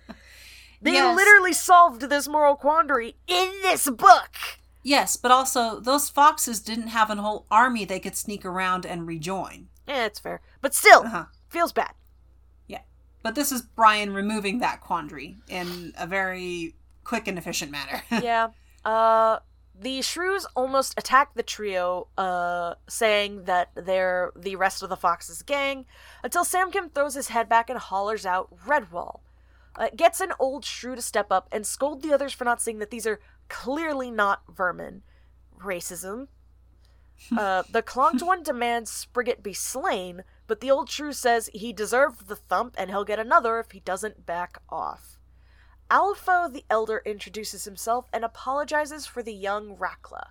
[0.83, 1.15] They Yes.
[1.15, 4.35] literally solved this moral quandary in this book.
[4.81, 9.05] Yes, but also those foxes didn't have an whole army they could sneak around and
[9.05, 9.67] rejoin.
[9.87, 10.41] Yeah, it's fair.
[10.59, 11.25] But still, Uh-huh.
[11.49, 11.93] feels bad.
[13.23, 18.03] But this is Brian removing that quandary in a very quick and efficient manner.
[18.11, 18.49] yeah.
[18.83, 19.39] Uh
[19.81, 25.41] the shrews almost attack the trio, uh, saying that they're the rest of the Fox's
[25.41, 25.85] gang,
[26.23, 29.21] until Samkim throws his head back and hollers out Redwall.
[29.75, 32.77] Uh, gets an old shrew to step up and scold the others for not seeing
[32.77, 35.01] that these are clearly not vermin.
[35.59, 36.27] Racism.
[37.35, 42.27] Uh, the clonked one demands Spriggett be slain, but the old shrew says he deserved
[42.27, 45.17] the thump and he'll get another if he doesn't back off.
[45.89, 50.25] Alfo the Elder introduces himself and apologizes for the young Rakla.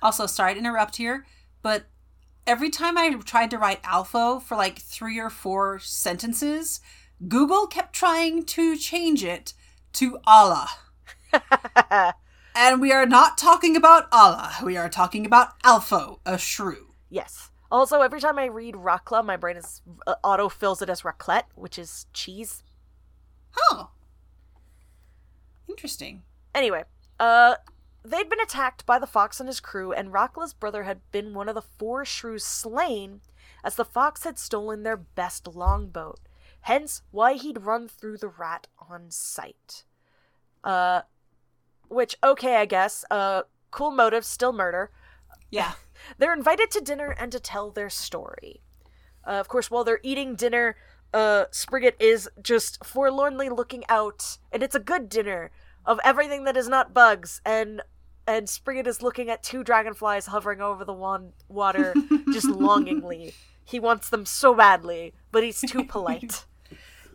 [0.00, 1.26] also, sorry to interrupt here,
[1.62, 1.86] but
[2.46, 6.80] every time I tried to write Alfo for like three or four sentences,
[7.26, 9.52] Google kept trying to change it
[9.94, 10.68] to Allah.
[12.54, 14.54] And we are not talking about Allah.
[14.64, 16.94] We are talking about Alfo, a shrew.
[17.10, 17.50] yes.
[17.70, 21.46] Also, every time I read Rakla, my brain is uh, auto fills it as raclette,
[21.54, 22.62] which is cheese.
[23.58, 23.90] Oh.
[25.68, 26.22] Interesting.
[26.54, 26.84] Anyway,
[27.18, 27.56] uh,
[28.04, 31.48] they'd been attacked by the fox and his crew, and Rakla's brother had been one
[31.48, 33.20] of the four shrews slain,
[33.64, 36.20] as the fox had stolen their best longboat.
[36.62, 39.84] Hence, why he'd run through the rat on sight.
[40.64, 41.02] Uh,
[41.88, 43.04] which okay, I guess.
[43.10, 44.90] Uh, cool motive, still murder.
[45.50, 45.72] Yeah.
[46.18, 48.62] They're invited to dinner and to tell their story.
[49.26, 50.76] Uh, of course, while they're eating dinner,
[51.12, 55.50] uh, Spriggett is just forlornly looking out, and it's a good dinner
[55.84, 57.82] of everything that is not bugs, and
[58.28, 61.94] and Spriggett is looking at two dragonflies hovering over the wan- water,
[62.32, 63.34] just longingly.
[63.64, 66.44] He wants them so badly, but he's too polite.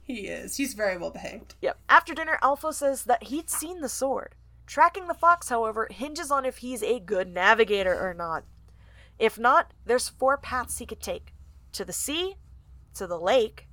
[0.03, 0.57] He is.
[0.57, 1.55] He's very well behaved.
[1.61, 1.77] Yep.
[1.89, 4.35] After dinner, Alfo says that he'd seen the sword.
[4.65, 8.43] Tracking the fox, however, hinges on if he's a good navigator or not.
[9.21, 11.35] If not, there's four paths he could take
[11.73, 12.37] to the sea,
[12.95, 13.67] to the lake,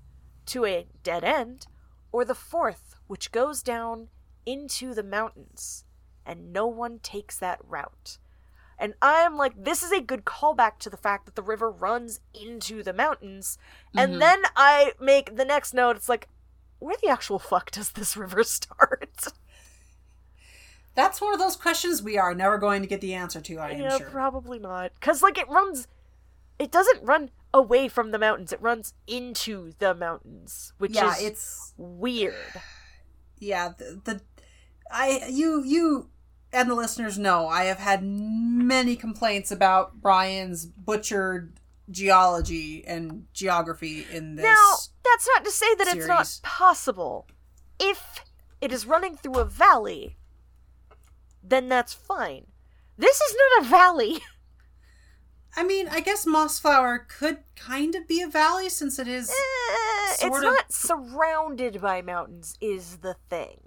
[0.44, 1.66] to a dead end,
[2.12, 4.08] or the fourth, which goes down
[4.44, 5.84] into the mountains.
[6.26, 8.18] And no one takes that route.
[8.78, 12.20] And I'm like, this is a good callback to the fact that the river runs
[12.34, 13.56] into the mountains.
[13.96, 14.20] And mm-hmm.
[14.20, 16.28] then I make the next note, it's like,
[16.78, 19.28] where the actual fuck does this river start?
[20.94, 23.70] That's one of those questions we are never going to get the answer to, I
[23.70, 24.10] am yeah, sure.
[24.10, 24.92] probably not.
[24.94, 25.86] Because, like, it runs.
[26.58, 31.22] It doesn't run away from the mountains, it runs into the mountains, which yeah, is
[31.22, 32.34] it's weird.
[33.38, 34.20] yeah, the, the
[34.90, 36.10] I you you
[36.52, 44.06] and the listeners know I have had many complaints about Brian's butchered geology and geography
[44.12, 44.44] in this.
[44.44, 44.74] Now,
[45.04, 47.26] that's not to say that it's not possible.
[47.78, 48.24] If
[48.60, 50.16] it is running through a valley,
[51.42, 52.46] then that's fine.
[52.96, 54.18] This is not a valley.
[55.56, 59.28] I mean, I guess Mossflower could kind of be a valley since it is.
[59.30, 59.34] Eh,
[60.12, 63.60] it's of- not surrounded by mountains, is the thing.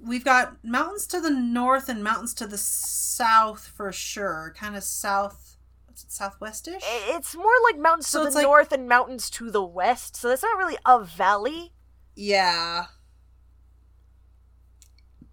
[0.00, 4.54] We've got mountains to the north and mountains to the south for sure.
[4.56, 6.82] Kind of south, what's it, southwestish?
[6.84, 10.28] It's more like mountains So to the like- north and mountains to the west, so
[10.28, 11.72] that's not really a valley.
[12.14, 12.86] Yeah,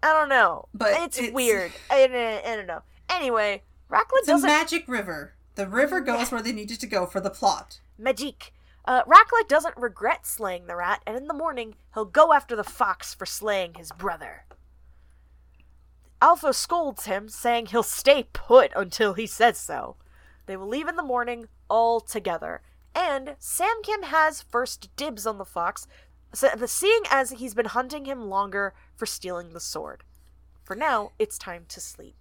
[0.04, 0.68] I don't know.
[0.74, 1.72] But it's, it's- weird.
[1.90, 2.82] I, I, I don't know.
[3.08, 5.32] Anyway, Rocklet it's doesn't The magic river.
[5.54, 7.80] The river goes where they needed to go for the plot.
[8.00, 8.50] Magique.
[8.84, 12.64] Uh, Rocklet doesn't regret slaying the rat, and in the morning he'll go after the
[12.64, 14.44] fox for slaying his brother.
[16.20, 19.96] Alfo scolds him, saying he'll stay put until he says so.
[20.46, 22.60] They will leave in the morning all together,
[22.94, 25.86] and Samkim has first dibs on the fox,
[26.34, 30.04] so- seeing as he's been hunting him longer for stealing the sword.
[30.62, 32.16] For now, it's time to sleep.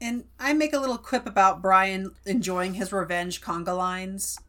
[0.00, 4.38] And I make a little quip about Brian enjoying his revenge conga lines.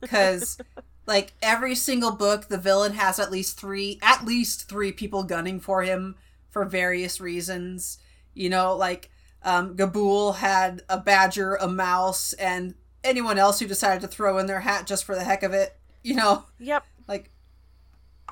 [0.00, 0.58] Because,
[1.06, 5.60] like, every single book, the villain has at least three, at least three people gunning
[5.60, 6.16] for him
[6.48, 7.98] for various reasons.
[8.34, 9.10] You know, like,
[9.42, 14.46] um, Gabool had a badger, a mouse, and anyone else who decided to throw in
[14.46, 15.76] their hat just for the heck of it.
[16.02, 16.84] You know, Yep.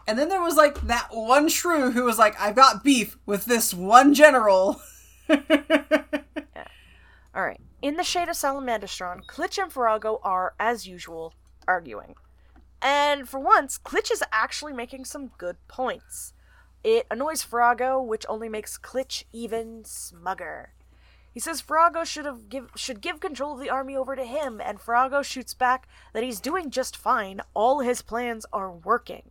[0.09, 3.45] And then there was, like, that one shrew who was like, I've got beef with
[3.45, 4.81] this one general.
[5.29, 5.37] All
[7.35, 7.61] right.
[7.83, 11.35] In the shade of Salamandastron, Klitch and Ferahgo are, as usual,
[11.67, 12.15] arguing.
[12.81, 16.33] And for once, Klitch is actually making some good points.
[16.83, 20.69] It annoys Ferahgo, which only makes Klitch even smugger.
[21.35, 24.61] He says Ferahgo should have give should give control of the army over to him,
[24.65, 27.43] and Ferahgo shoots back that he's doing just fine.
[27.53, 29.31] All his plans are working.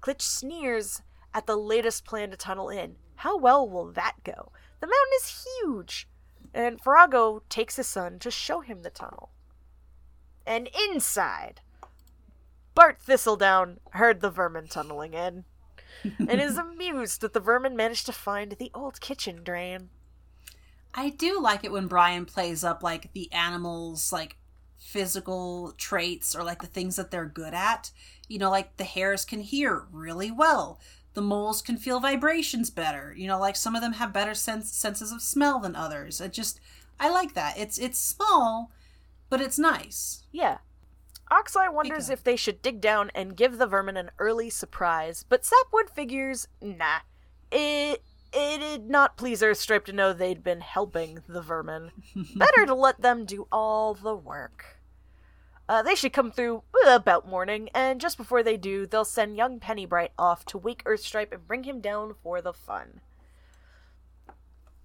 [0.00, 1.02] Klitch sneers
[1.34, 2.96] at the latest plan to tunnel in.
[3.16, 4.52] How well will that go?
[4.80, 6.08] The mountain is huge.
[6.54, 9.30] And Ferahgo takes his son to show him the tunnel.
[10.46, 11.60] And inside,
[12.74, 15.44] Bart Thistledown heard the vermin tunneling in
[16.18, 19.90] and is amused that the vermin managed to find the old kitchen drain.
[20.94, 24.38] I do like it when Brian plays up like the animals like
[24.86, 27.90] physical traits or like the things that they're good at.
[28.28, 30.80] You know, like the hares can hear really well.
[31.14, 33.12] The moles can feel vibrations better.
[33.16, 36.20] You know, like some of them have better sense senses of smell than others.
[36.20, 36.60] It just
[37.00, 37.58] I like that.
[37.58, 38.70] It's it's small,
[39.28, 40.22] but it's nice.
[40.30, 40.58] Yeah.
[41.28, 45.44] Oxeye wonders if they should dig down and give the vermin an early surprise, but
[45.44, 47.00] Sapwood figures, nah.
[47.50, 51.90] It it'd not please Urthstripe to know they'd been helping the vermin.
[52.36, 54.75] Better to let them do all the work.
[55.68, 59.58] Uh, they should come through about morning, and just before they do, they'll send young
[59.58, 63.00] Pennybright off to wake Urthstripe and bring him down for the fun.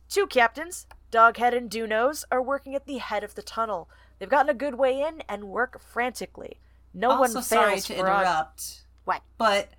[0.09, 3.89] Two captains, Doghead and Dunose, are working at the head of the tunnel.
[4.19, 6.59] They've gotten a good way in and work frantically.
[6.93, 9.21] No also, one sorry fails to for a- interrupt, What?
[9.38, 9.69] but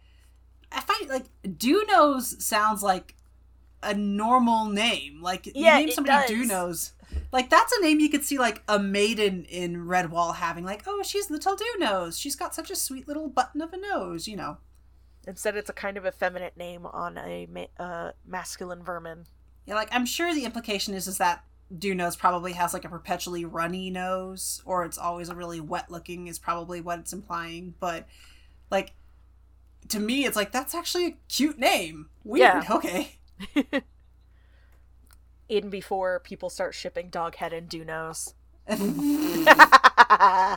[0.70, 1.24] I find like
[1.58, 3.14] Do Knows sounds like
[3.82, 5.20] a normal name.
[5.20, 6.92] Like Yeah, you name somebody Do does.
[7.32, 10.64] Like that's a name you could see like a maiden in Redwall having.
[10.64, 12.18] Like, oh, she's little Do Knows.
[12.18, 14.28] She's got such a sweet little button of a nose.
[14.28, 14.58] You know.
[15.26, 19.24] Instead, it's a kind of effeminate name on a ma- uh, masculine vermin.
[19.66, 21.44] Yeah, like I'm sure the implication is is that
[21.76, 25.90] Do Knows probably has like a perpetually runny nose, or it's always a really wet
[25.90, 27.74] looking is probably what it's implying.
[27.78, 28.06] But
[28.70, 28.94] like
[29.88, 32.08] to me, it's like that's actually a cute name.
[32.24, 32.64] Weird.
[32.64, 32.74] Yeah.
[32.76, 33.18] Okay.
[35.52, 38.32] Even before people start shipping Doghead and Dunose.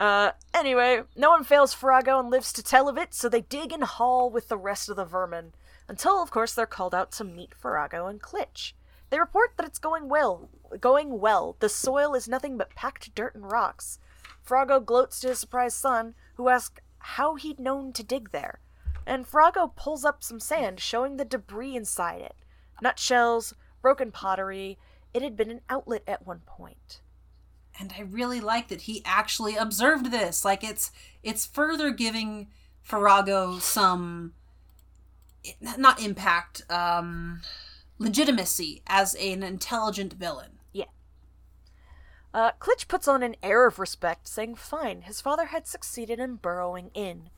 [0.00, 3.70] uh, anyway, no one fails Ferahgo and lives to tell of it, so they dig
[3.70, 5.52] and haul with the rest of the vermin.
[5.86, 8.72] Until, of course, they're called out to meet Ferahgo and Klitch.
[9.10, 10.48] They report that it's going well.
[10.80, 11.56] Going well.
[11.60, 13.98] The soil is nothing but packed dirt and rocks.
[14.42, 18.60] Ferahgo gloats to his surprised son, who asks how he'd known to dig there.
[19.06, 22.34] And Ferahgo pulls up some sand, showing the debris inside it.
[22.82, 24.78] Nutshells, broken pottery.
[25.14, 27.00] It had been an outlet at one point.
[27.80, 30.44] and I really like that he actually observed this.
[30.44, 30.90] Like it's
[31.22, 32.48] it's further giving
[32.88, 34.34] Ferahgo some
[35.76, 37.40] not impact, um
[37.98, 40.58] legitimacy as an intelligent villain.
[40.72, 40.84] Yeah.
[42.34, 46.36] Uh, Klitch puts on an air of respect, saying fine, his father had succeeded in
[46.36, 47.30] burrowing in.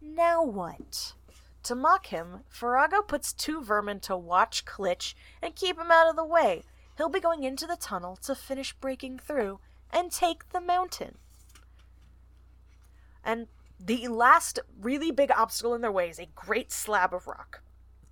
[0.00, 1.12] Now what?
[1.64, 6.16] To mock him, Ferahgo puts two vermin to watch Klitch and keep him out of
[6.16, 6.62] the way.
[6.96, 9.60] He'll be going into the tunnel to finish breaking through
[9.92, 11.18] and take the mountain.
[13.24, 13.48] And
[13.78, 17.62] the last really big obstacle in their way is a great slab of rock.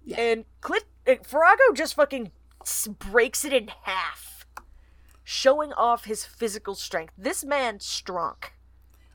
[0.04, 0.20] Yeah.
[0.20, 2.30] And Clit- Ferahgo just fucking
[2.98, 4.46] breaks it in half,
[5.24, 7.14] showing off his physical strength.
[7.16, 8.36] This man's strong.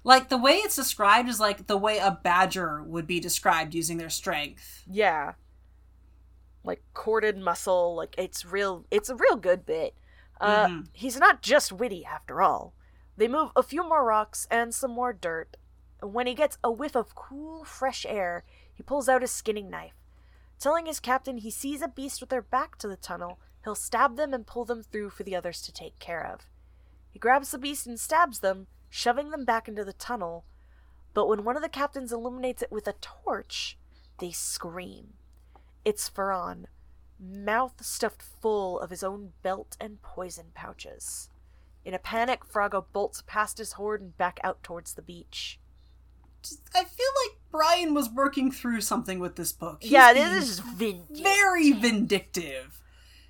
[0.03, 3.97] Like the way it's described is like the way a badger would be described using
[3.97, 4.83] their strength.
[4.89, 5.33] Yeah.
[6.63, 9.95] Like corded muscle, like it's real it's a real good bit.
[10.39, 10.87] Uh Mhm.
[10.93, 12.73] he's not just witty after all.
[13.17, 15.57] They move a few more rocks and some more dirt.
[16.01, 18.43] And when he gets a whiff of cool, fresh air,
[18.73, 19.93] he pulls out his skinning knife.
[20.59, 24.15] Telling his captain he sees a beast with their back to the tunnel, he'll stab
[24.15, 26.47] them and pull them through for the others to take care of.
[27.11, 30.45] He grabs the beast and stabs them, shoving them back into the tunnel.
[31.15, 33.77] But when one of the captains illuminates it with a torch,
[34.19, 35.13] they scream.
[35.83, 36.67] It's Farran,
[37.19, 41.29] mouth stuffed full of his own belt and poison pouches.
[41.83, 45.59] In a panic, Ferahgo bolts past his horde and back out towards the beach.
[46.75, 49.77] I feel like Brian was working through something with this book.
[49.81, 51.23] He's yeah, being this is vindictive.
[51.23, 52.81] very vindictive.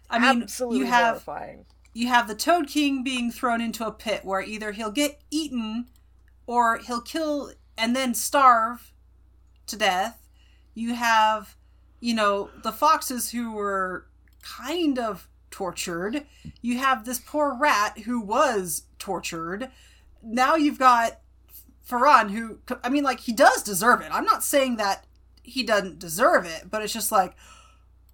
[0.10, 1.66] I mean, Absolutely you have horrifying.
[1.94, 5.88] You have the Toad King being thrown into a pit where either he'll get eaten
[6.48, 8.94] or he'll kill and then starve
[9.68, 10.28] to death.
[10.74, 11.56] You have,
[12.00, 14.06] you know, the foxes who were
[14.42, 16.26] kind of tortured.
[16.62, 19.70] You have this poor rat who was tortured.
[20.24, 21.20] Now you've got
[21.84, 24.10] Farran who I mean like he does deserve it.
[24.12, 25.06] I'm not saying that
[25.44, 27.36] he doesn't deserve it, but it's just like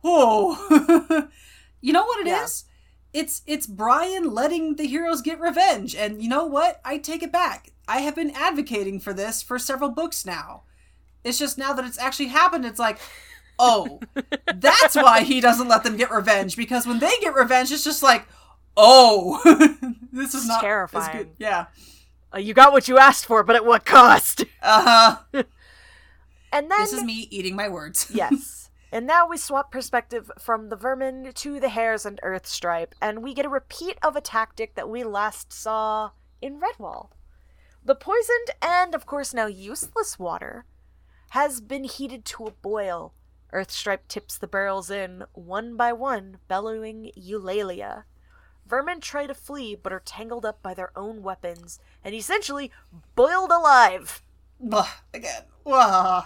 [0.04, 1.28] oh.
[1.82, 2.66] you know what it is?
[3.14, 5.96] It's it's Brian letting the heroes get revenge.
[5.96, 6.80] And you know what?
[6.86, 7.72] I take it back.
[7.88, 10.64] I have been advocating for this for several books now.
[11.24, 13.00] It's just now that it's actually happened, it's like,
[13.60, 14.00] oh,
[14.56, 16.56] that's why he doesn't let them get revenge.
[16.58, 18.28] Because when they get revenge, it's just like,
[18.76, 19.42] oh,
[20.12, 21.18] this is It's not terrifying.
[21.18, 21.30] good.
[21.40, 21.66] Yeah.
[22.34, 24.44] Uh, you got what you asked for, but at what cost?
[24.62, 25.44] Uh huh.
[26.54, 28.10] And then This is me eating my words.
[28.14, 28.67] yes.
[28.92, 33.34] And now we swap perspective from the vermin to the hares and Urthstripe, and we
[33.34, 36.12] get a repeat of a tactic that we last saw
[36.42, 37.10] in Redwall.
[37.84, 40.66] The poisoned and, of course, now useless water
[41.32, 43.14] has been heated to a boil.
[43.54, 48.04] Urthstripe tips the barrels in, one by one, bellowing Eulalia.
[48.66, 52.72] Vermin try to flee, but are tangled up by their own weapons, and essentially
[53.16, 54.22] boiled alive.
[54.72, 55.44] Ugh, again.
[55.66, 56.26] Ugh.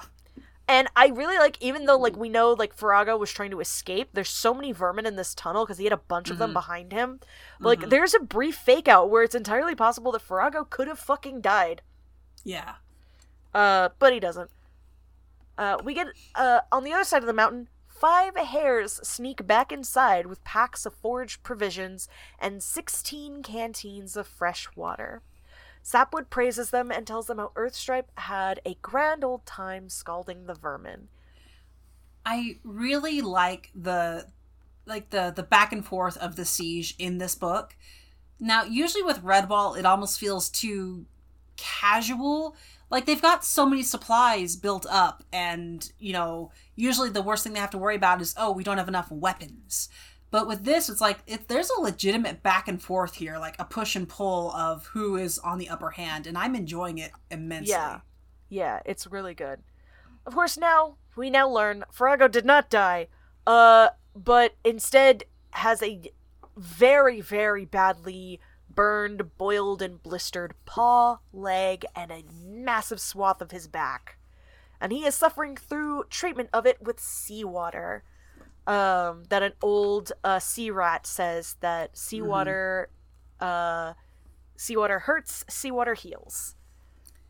[0.71, 4.11] And I really like, even though like we know like Ferahgo was trying to escape,
[4.13, 6.53] there's so many vermin in this tunnel because he had a bunch of them Mhm.
[6.53, 7.19] behind him.
[7.59, 7.89] Like Mhm.
[7.89, 11.81] there's a brief fake out where it's entirely possible that Ferahgo could have fucking died.
[12.45, 12.75] Yeah.
[13.53, 14.49] Uh, but he doesn't.
[15.57, 17.67] Uh, we get uh on the other side of the mountain.
[17.89, 22.07] Five hares sneak back inside with packs of foraged provisions
[22.39, 25.21] and 16 canteens of fresh water.
[25.83, 30.53] Sapwood praises them and tells them how Urthstripe had a grand old time scalding the
[30.53, 31.07] vermin.
[32.25, 34.27] I really like the
[34.85, 37.75] like the the back and forth of the siege in this book.
[38.39, 41.05] Now, usually with Redwall, it almost feels too
[41.57, 42.55] casual.
[42.89, 47.53] Like they've got so many supplies built up, and you know, usually the worst thing
[47.53, 49.89] they have to worry about is, oh, we don't have enough weapons.
[50.31, 53.95] But with this, it's like there's a legitimate back and forth here, like a push
[53.97, 57.71] and pull of who is on the upper hand, and I'm enjoying it immensely.
[57.71, 57.99] Yeah.
[58.49, 59.59] Yeah, it's really good.
[60.25, 63.07] Of course, now we now learn Ferahgo did not die,
[63.45, 66.01] uh, but instead has a
[66.57, 73.67] very, very badly burned, boiled, and blistered paw, leg, and a massive swath of his
[73.67, 74.17] back.
[74.79, 78.03] And he is suffering through treatment of it with seawater.
[78.67, 82.89] Um, that an old uh, sea rat says that seawater,
[83.39, 83.93] uh,
[84.55, 86.55] seawater hurts, seawater heals.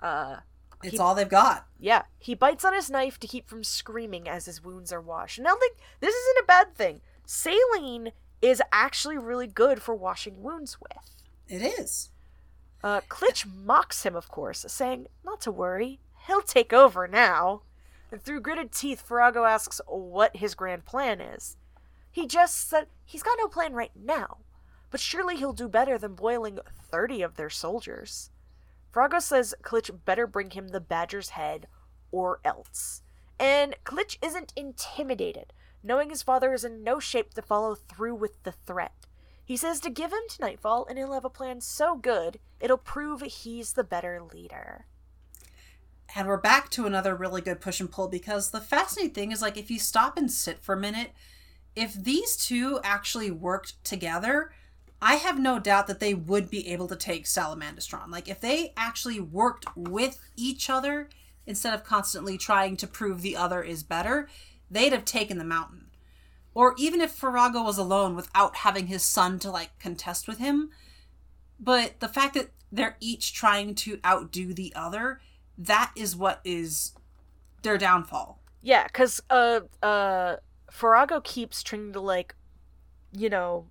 [0.02, 0.38] Uh,
[0.84, 1.68] It's He- all they've got.
[1.80, 5.40] yeah, he bites on his knife to keep from screaming as his wounds are washed.
[5.40, 7.02] Now, like, this isn't a bad thing.
[7.26, 8.12] Saline
[8.42, 11.16] is actually really good for washing wounds with.
[11.48, 12.10] It is.
[12.84, 17.62] Uh, Klitch mocks him, of course, saying, Not to worry, he'll take over now.
[18.12, 21.56] And through gritted teeth, Ferahgo asks what his grand plan is.
[22.12, 24.40] He just said he's got no plan right now,
[24.90, 26.60] but surely he'll do better than boiling
[26.92, 28.30] 30 of their soldiers.
[28.94, 31.68] Ferahgo says Klitch better bring him the badger's head
[32.12, 33.02] or else.
[33.40, 38.44] And Klitch isn't intimidated, knowing his father is in no shape to follow through with
[38.44, 39.08] the threat.
[39.44, 42.78] He says to give him to Nightfall and he'll have a plan so good it'll
[42.78, 44.86] prove he's the better leader.
[46.14, 49.42] And we're back to another really good push and pull because the fascinating thing is
[49.42, 51.12] like if you stop and sit for a minute,
[51.76, 54.52] if these two actually worked together,
[55.02, 58.10] I have no doubt that they would be able to take Salamandastron.
[58.10, 61.10] Like if they actually worked with each other
[61.46, 64.28] instead of constantly trying to prove the other is better,
[64.70, 65.88] they'd have taken the mountain.
[66.54, 70.70] or even if Ferahgo was alone without having his son to like contest with him.
[71.60, 75.22] But the fact that they're each trying to outdo the other,
[75.58, 76.94] that is what is
[77.62, 78.40] their downfall.
[78.62, 80.38] Yeah, because uh uh
[80.72, 82.36] Ferahgo keeps trying to like,
[83.12, 83.68] you know,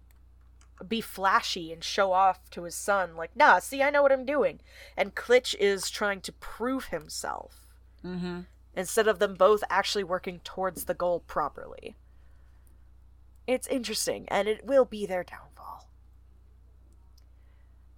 [0.87, 4.24] be flashy and show off to his son, like, nah, see, I know what I'm
[4.26, 4.61] doing.
[4.97, 7.66] And Klitch is trying to prove himself
[8.05, 8.41] Mm-hmm.
[8.74, 11.97] instead of them both actually working towards the goal properly.
[13.47, 15.91] It's interesting, and it will be their downfall.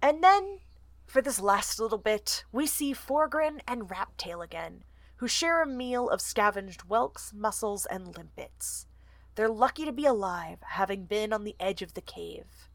[0.01, 0.59] And then,
[1.13, 4.83] for this last little bit, we see Forgrin and Raptail again,
[5.17, 8.87] who share a meal of scavenged whelks, mussels, and limpets.
[9.35, 12.67] They're lucky to be alive, having been on the edge of the cave.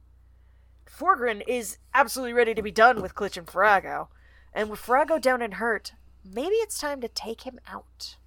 [0.86, 4.06] Forgrin is absolutely ready to be done with Klitch and Ferahgo,
[4.54, 8.18] and with Ferahgo down and hurt, maybe it's time to take him out.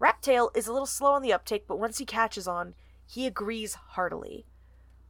[0.00, 2.74] Raptail is a little slow on the uptake, but once he catches on,
[3.04, 4.46] he agrees heartily.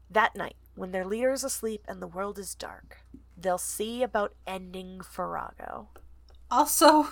[0.08, 3.02] That night, when their leader is asleep and the world is dark,
[3.36, 5.86] they'll see about ending Ferahgo.
[6.50, 7.08] Also,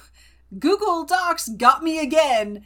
[0.59, 2.65] Google Docs got me again.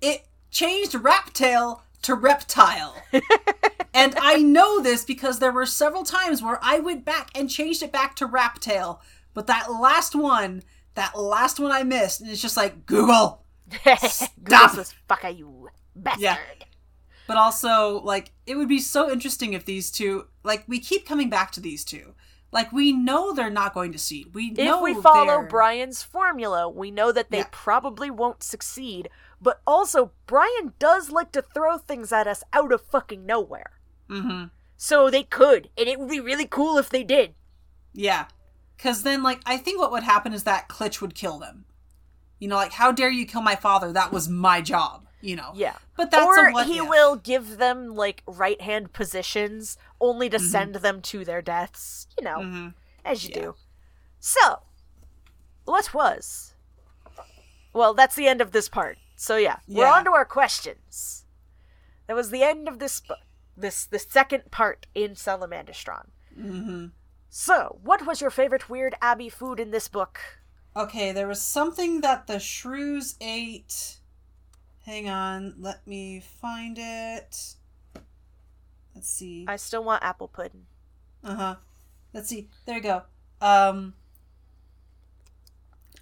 [0.00, 2.94] It changed Raptail to Reptile.
[3.94, 7.82] and I know this because there were several times where I went back and changed
[7.82, 9.00] it back to Raptail.
[9.34, 10.62] But that last one,
[10.94, 13.44] that last one I missed, and it's just like, Google.
[13.84, 16.22] Google says, fuck are you, bastard.
[16.22, 16.38] Yeah.
[17.28, 21.28] But also, like, it would be so interesting if these two, like, we keep coming
[21.28, 22.14] back to these two.
[22.50, 24.34] Like, we know they're not going to seed.
[24.34, 27.48] We know If we follow they're- Brian's formula, we know that they Yeah.
[27.52, 29.10] probably won't succeed,
[29.42, 33.78] but also, Brian does like to throw things at us out of fucking nowhere.
[34.08, 34.50] Mhm.
[34.78, 37.34] So they could, and it would be really cool if they did.
[37.92, 38.28] Yeah.
[38.78, 41.66] Because then, like, I think what would happen is that Klitch would kill them.
[42.38, 43.92] You know, like, how dare you kill my father?
[43.92, 45.50] That was my job, you know?
[45.54, 45.76] Yeah.
[45.96, 46.88] But that's or he if.
[46.88, 50.46] will give them like right hand positions only to Mm-hmm.
[50.46, 52.06] send them to their deaths.
[52.18, 52.74] You know, Mhm.
[53.04, 53.40] as you Yeah.
[53.42, 53.54] do.
[54.20, 54.62] So,
[55.64, 56.54] what was?
[57.72, 58.98] Well, that's the end of this part.
[59.16, 61.24] So yeah, we're on to our questions.
[62.06, 63.18] That was the end of this book.
[63.56, 66.06] This the second part in Salamandastron.
[66.38, 66.92] Mhm.
[67.28, 70.20] So, what was your favorite weird Abbey food in this book?
[70.76, 73.97] Okay, there was something that the shrews ate.
[74.88, 77.56] Hang on, let me find it.
[78.94, 79.44] Let's see.
[79.46, 80.64] I still want apple pudding.
[81.22, 81.56] Uh huh.
[82.14, 82.48] Let's see.
[82.64, 83.02] There you go.
[83.42, 83.92] Um,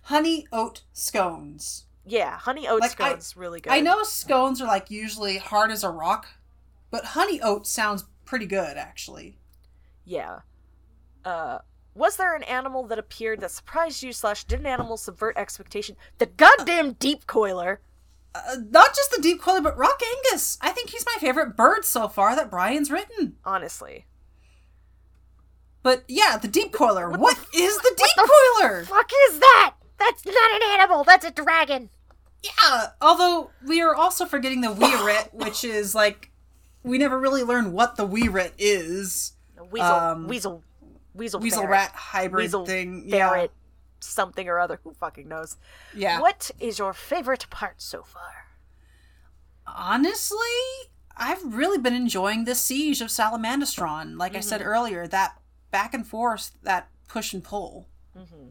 [0.03, 1.87] honey oat scones.
[2.05, 3.72] Yeah, honey oat Like, I- scones really good.
[3.72, 6.28] I know scones are like usually hard as a rock,
[6.93, 9.37] but honey oat sounds pretty good actually.
[10.05, 10.43] Yeah.
[11.24, 11.59] Uh,
[11.97, 15.97] was there an animal that appeared that surprised you slash did an animal subvert expectation?
[16.18, 17.80] The goddamn deep coiler.
[18.49, 20.59] Uh, not just the deep coiler, but Rock Angus.
[20.61, 23.37] I think he's my favorite bird so far that Brian's written.
[23.45, 24.07] Honestly.
[25.82, 27.09] But yeah, the deep coiler.
[27.09, 28.30] What what the is the deep the
[28.61, 28.84] coiler?
[28.84, 29.74] Fuck is that?
[29.99, 31.05] That's not an animal.
[31.05, 31.91] That's a dragon.
[32.43, 32.89] Yeah.
[33.01, 36.30] Although we are also forgetting the Weerit, which is like
[36.82, 39.32] we never really learn what the Weerit is.
[39.70, 39.95] Weasel.
[39.95, 40.62] Um, weasel.
[41.14, 41.41] Weasel.
[41.41, 41.70] Weasel ferret.
[41.70, 43.09] rat hybrid Weasel thing.
[43.11, 43.51] ferret.
[44.07, 44.81] Something or other.
[44.85, 45.57] Who fucking knows?
[45.95, 46.21] Yeah.
[46.21, 48.47] What is your favorite part so far?
[49.67, 50.39] Honestly,
[51.17, 54.17] I've really been enjoying the siege of Salamandastron.
[54.19, 55.39] Like I said earlier, that
[55.71, 57.89] back and forth, that push and pull.
[58.17, 58.51] Mm-hmm.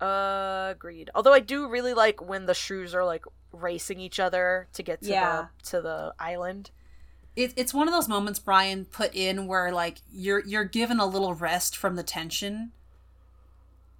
[0.00, 1.10] Uh, agreed.
[1.14, 5.00] Although I do really like when the shrews are like racing each other to get
[5.02, 5.46] to Yeah.
[5.60, 6.70] the to the island.
[7.34, 11.06] It, it's one of those moments Brian put in where like you're you're given a
[11.06, 12.72] little rest from the tension.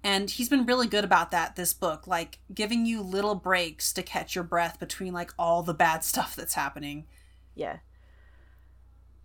[0.03, 4.03] And he's been really good about that this book, like giving you little breaks to
[4.03, 7.05] catch your breath between like all the bad stuff that's happening.
[7.55, 7.77] Yeah.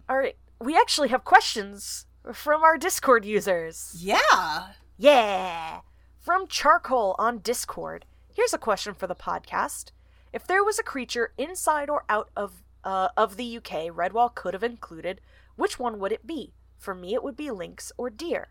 [0.09, 0.37] All right.
[0.61, 3.95] We actually have questions from our Discord users.
[3.99, 4.69] Yeah.
[4.99, 5.81] Yeah.
[6.19, 8.07] From Charcoal on Discord.
[8.33, 9.91] Here's a question for the podcast.
[10.33, 14.53] If there was a creature inside or out of uh, of the UK Redwall could
[14.53, 15.21] have included,
[15.57, 16.53] which one would it be?
[16.77, 18.49] For me, it would be lynx or deer.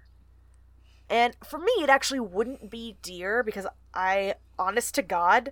[1.10, 5.52] And for me, it actually wouldn't be deer because I, honest to God,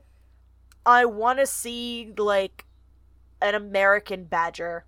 [0.85, 2.65] I want to see like
[3.41, 4.85] an American badger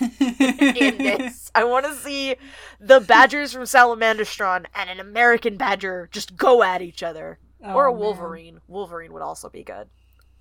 [0.00, 1.50] in this.
[1.54, 2.36] I want to see
[2.80, 7.38] the badgers from Salamandastron and an American badger just go at each other.
[7.64, 8.00] Oh, or a Oh, man.
[8.00, 8.60] Wolverine.
[8.66, 9.88] Wolverine would also be good.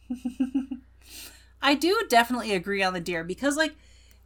[1.62, 3.76] I do definitely agree on the deer because, like,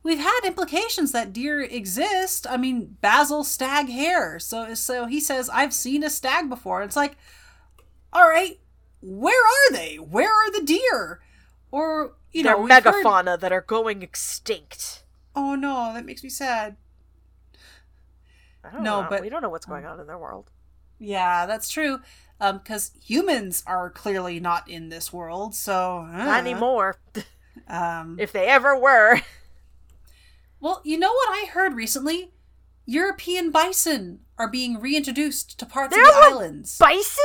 [0.05, 2.45] we've had implications that deer exist.
[2.47, 4.39] I mean, Basil stag hair.
[4.39, 7.17] So, so he says, "I've seen a stag before." It's like,
[8.13, 8.59] all right,
[9.01, 9.95] where are they?
[9.95, 11.19] Where are the deer?
[11.71, 15.03] or you They're know, we've heard- megafauna that are going extinct.
[15.35, 16.77] Oh no, that makes me sad.
[18.63, 19.07] I don't No, know.
[19.09, 20.51] but- we don't know what's going on in their world.
[20.99, 21.99] Yeah, that's true.
[22.39, 26.97] Um, because humans are clearly not in this world, so uh, Not anymore.
[27.69, 29.19] Um, if they ever were.
[30.59, 32.31] well, you know what I heard recently?
[32.85, 36.77] European bison are being reintroduced to parts There of the islands.
[36.77, 37.23] Bison?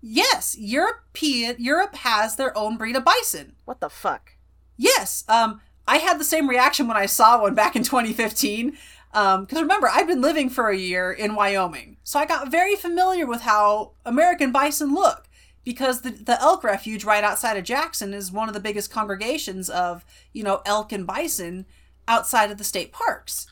[0.00, 3.54] yes, European Europe has their own breed of bison.
[3.64, 4.32] What the fuck?
[4.76, 5.24] Yes.
[5.28, 8.76] Um, I had the same reaction when I saw one back in 2015.
[9.12, 12.74] Um, because remember, I've been living for a year in Wyoming, so I got very
[12.74, 15.28] familiar with how American bison look.
[15.64, 19.70] Because the the elk refuge right outside of Jackson is one of the biggest congregations
[19.70, 21.64] of you know elk and bison
[22.06, 23.46] outside of the state parks.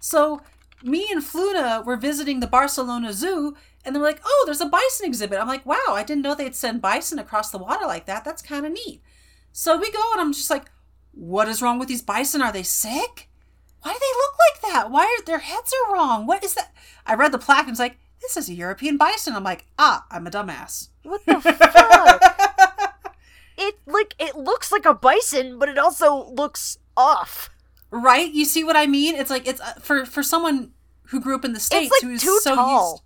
[0.00, 0.42] So
[0.82, 5.06] me and Fluna were visiting the Barcelona Zoo, and they're like, "Oh, there's a bison
[5.06, 8.24] exhibit." I'm like, "Wow, I didn't know they'd send bison across the water like that.
[8.24, 9.02] That's kind of neat."
[9.52, 10.70] So we go, and I'm just like,
[11.12, 12.42] "What is wrong with these bison?
[12.42, 13.28] Are they sick?
[13.82, 14.90] Why do they look like that?
[14.90, 16.26] Why are their heads are wrong?
[16.26, 16.74] What is that?"
[17.06, 20.06] I read the plaque and it's like, "This is a European bison." I'm like, "Ah,
[20.10, 22.38] I'm a dumbass." What the fuck?
[23.58, 27.50] It like it looks like a bison, but it also looks off.
[27.92, 28.28] Right?
[28.32, 29.14] You see what I mean?
[29.14, 30.72] It's like it's uh, for for someone
[31.04, 32.90] who grew up in the states like, who is too so tall.
[32.92, 33.02] used,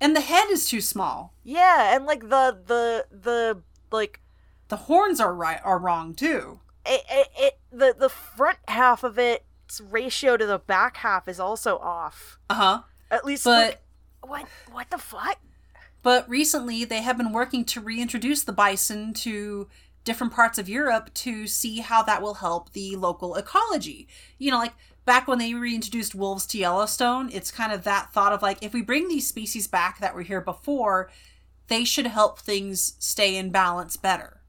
[0.00, 1.34] and the head is too small.
[1.42, 4.20] Yeah, and like the the the like
[4.68, 6.60] The horns are right are wrong too.
[6.86, 11.40] it, it, it the the front half of its ratio to the back half is
[11.40, 12.38] also off.
[12.50, 12.80] Uh huh.
[13.10, 13.82] At least But
[14.22, 15.38] like, what what the fuck?
[16.02, 19.68] but recently they have been working to reintroduce the bison to
[20.04, 24.08] different parts of Europe to see how that will help the local ecology.
[24.38, 24.74] You know, like
[25.04, 28.72] back when they reintroduced wolves to Yellowstone, it's kind of that thought of like if
[28.72, 31.10] we bring these species back that were here before,
[31.68, 34.40] they should help things stay in balance better.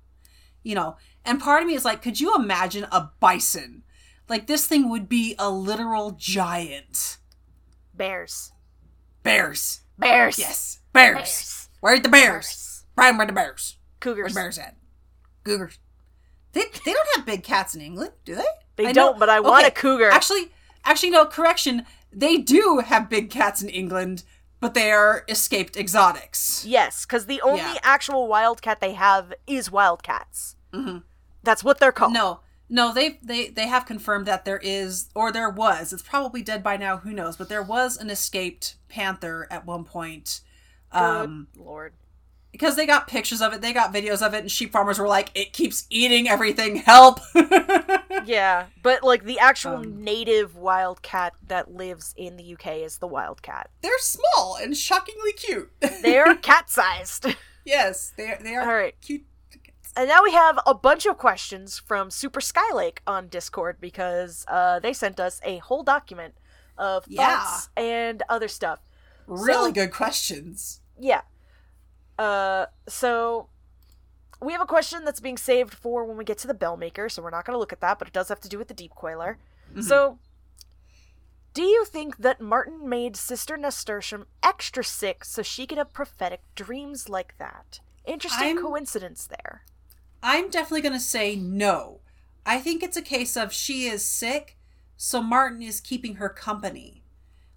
[0.64, 3.84] You know, and part of me is like, could you imagine a bison?
[4.30, 7.18] Like this thing would be a literal giant.
[7.94, 8.52] Bears.
[9.22, 9.82] Bears.
[9.98, 10.40] Bears.
[10.40, 10.80] Yes.
[10.92, 11.16] Bears.
[11.16, 11.70] Bears.
[11.84, 12.32] are the bears?
[12.32, 12.86] Bears.
[12.96, 13.78] Brian, where the bears?
[14.00, 14.34] Cougars.
[14.34, 14.76] the bears at?
[15.44, 15.80] Cougars.
[16.54, 18.44] They, they don't have big cats in England, do they?
[18.76, 20.10] They I don't, but I want okay, a cougar.
[20.12, 20.52] Actually,
[20.86, 21.26] actually, no.
[21.26, 21.86] Correction.
[22.12, 24.24] They do have big cats in England,
[24.60, 26.64] but they are escaped exotics.
[26.66, 27.78] yes, because the only Yeah.
[27.84, 30.56] actual wildcat they have is wildcats.
[30.74, 31.00] hmm
[31.44, 32.14] That's what they're called.
[32.14, 32.94] No, no.
[32.94, 35.92] They they they have confirmed that there is, or there was.
[35.92, 36.98] It's probably dead by now.
[36.98, 37.36] Who knows?
[37.36, 40.42] But there was an escaped panther at one point.
[40.92, 41.94] Good Um, lord.
[42.54, 45.08] Because they got pictures of it, they got videos of it, and sheep farmers were
[45.10, 46.78] like, "It keeps eating everything.
[46.78, 47.20] Help!"
[48.26, 53.08] Yeah, but like the actual Um, native wildcat that lives in the UK is the
[53.08, 53.70] wildcat.
[53.82, 55.70] They're small and shockingly cute.
[56.02, 57.26] They're cat sized.
[57.66, 58.96] yes, they are, they are All right.
[59.02, 59.26] cute.
[59.98, 64.80] And now we have a bunch of questions from Super Skylake on Discord because uh,
[64.80, 66.36] they sent us a whole document
[66.78, 67.40] of Yeah.
[67.42, 68.80] thoughts and other stuff.
[69.28, 70.80] Really So- good questions.
[70.98, 71.22] Yeah.
[72.18, 73.50] Uh, so
[74.42, 77.10] we have a question that's being saved for when we get to the bell maker,
[77.10, 78.68] so we're not going to look at that, but it does have to do with
[78.68, 79.38] the deep coiler.
[79.74, 79.84] Mhm.
[79.84, 80.20] So,
[81.54, 86.42] do you think that Martin made Sister Nasturtium extra sick so she could have prophetic
[86.56, 87.80] dreams like that?
[88.06, 89.64] Interesting I'm- coincidence there.
[90.22, 92.00] I'm definitely going to say no.
[92.46, 94.58] I think it's a case of she is sick,
[94.98, 97.04] so Martin is keeping her company.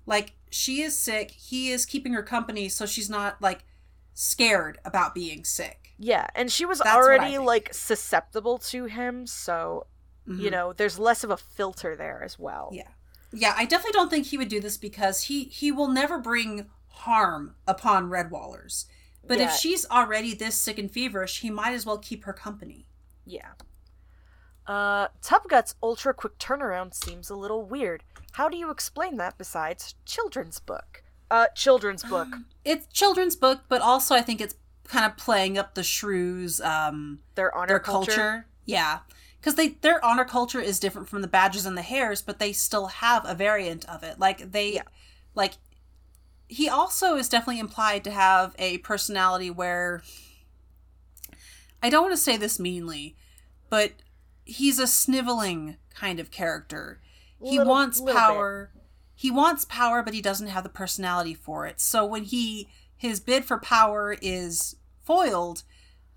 [0.05, 3.65] Like, she is sick, he is keeping her company so she's not, like,
[4.19, 5.93] scared about being sick.
[5.99, 9.87] Yeah, and she was That's already like susceptible to him, so
[10.27, 10.51] you Mhm.
[10.51, 12.71] know, there's less of a filter there as well.
[12.73, 12.89] Yeah.
[13.33, 16.71] Yeah, I definitely don't think he would do this because he he will never bring
[16.89, 18.87] harm upon Redwallers.
[19.25, 22.87] But if she's already this sick and feverish, he might as well keep her company.
[23.25, 23.53] Yeah.
[24.67, 28.03] Uh, Tubgutt's ultra quick turnaround seems a little weird.
[28.33, 31.03] How do you explain that besides children's book?
[31.31, 32.29] Uh, children's book.
[32.67, 37.21] It's children's book, but also I think it's kind of playing up the shrews um
[37.37, 38.13] Their honor their culture.
[38.13, 38.47] culture.
[38.65, 38.99] Yeah.
[39.43, 42.53] Cuz they their honor culture is different from the badgers and the hares, but they
[42.53, 44.19] still have a variant of it.
[44.19, 44.83] Like they Yeah.
[45.35, 45.55] like
[46.49, 50.03] he also is definitely implied to have a personality where
[51.83, 53.17] I don't want to say this meanly,
[53.69, 53.93] but
[54.45, 57.01] he's a sniveling kind of character.
[57.43, 58.71] He Little- wants little power.
[59.19, 61.81] He wants power, but he doesn't have the personality for it.
[61.81, 65.63] So when he his bid for power is foiled,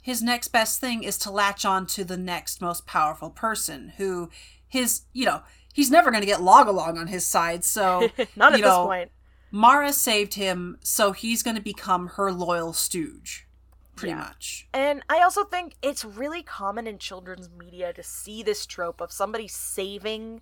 [0.04, 4.30] his next best thing is to latch on to the next most powerful person who
[4.68, 5.42] his you know
[5.74, 8.66] he's never going to get Log a Log on his side so Not at you
[8.66, 9.12] this point.
[9.52, 13.48] mara saved him so he's going to become her loyal stooge
[13.96, 14.20] pretty Yeah.
[14.20, 14.68] much.
[14.74, 19.12] And I also think it's really common in children's media to see this trope of
[19.12, 20.42] somebody saving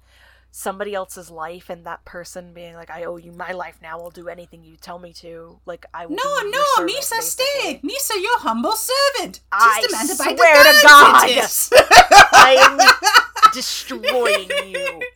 [0.51, 4.09] somebody else's life and that person being like, I owe you my life now, I'll
[4.09, 5.59] do anything you tell me to.
[5.65, 6.15] Like, I will.
[6.15, 7.21] No, no, servant, Misa, basically.
[7.21, 7.81] stay.
[7.83, 9.41] Misa, your humble servant.
[9.51, 11.29] I swear to God.
[11.43, 11.69] is.
[11.73, 15.01] I am destroying you.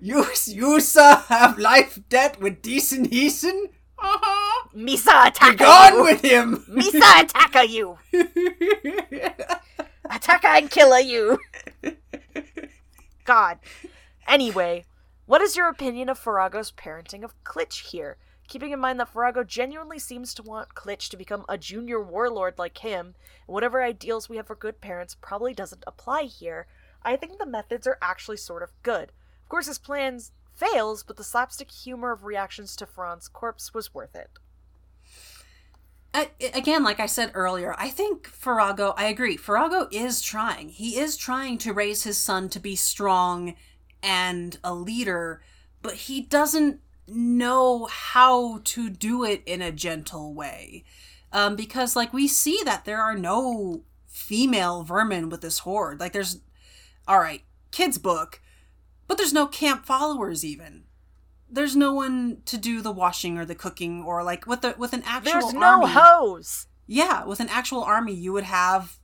[0.00, 3.66] You, you, sir, have life debt with decent heathen?
[3.98, 4.68] Uh-huh.
[4.74, 6.64] Misa attacker Gone with him.
[6.70, 7.98] Misa attacker you.
[10.10, 11.38] Attacker and killer you.
[13.24, 13.58] God.
[14.26, 14.84] Anyway,
[15.26, 18.16] what is your opinion of Ferahgo's parenting of Klitch here?
[18.46, 22.58] Keeping in mind that Ferahgo genuinely seems to want Klitch to become a junior warlord
[22.58, 23.14] like him,
[23.46, 26.66] and whatever ideals we have for good parents probably doesn't apply here,
[27.02, 29.12] I think the methods are actually sort of good.
[29.42, 33.94] Of course, his plans fails, but the slapstick humor of reactions to Farran's corpse was
[33.94, 34.30] worth it.
[36.12, 39.36] I, again, like I said earlier, I think Ferahgo, I agree.
[39.36, 40.68] Ferahgo is trying.
[40.68, 43.56] He is trying to raise his son to be strong
[44.04, 45.42] and a leader,
[45.82, 50.84] but he doesn't know how to do it in a gentle way.
[51.32, 55.98] Um, because, like, we see that there are no female vermin with this horde.
[55.98, 56.40] Like, there's,
[57.08, 57.42] all right,
[57.72, 58.40] kids' book,
[59.08, 60.84] but there's no camp followers even.
[61.50, 64.92] There's no one to do the washing or the cooking or like with the with
[64.92, 66.66] an actual There's no hose!
[66.86, 68.98] Yeah, with an actual army, you would have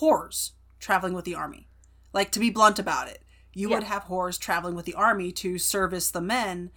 [0.00, 1.68] whores traveling with the army.
[2.12, 3.22] Like, to be blunt about it,
[3.58, 3.76] you Yeah.
[3.76, 6.70] would have whores traveling with the army to service the men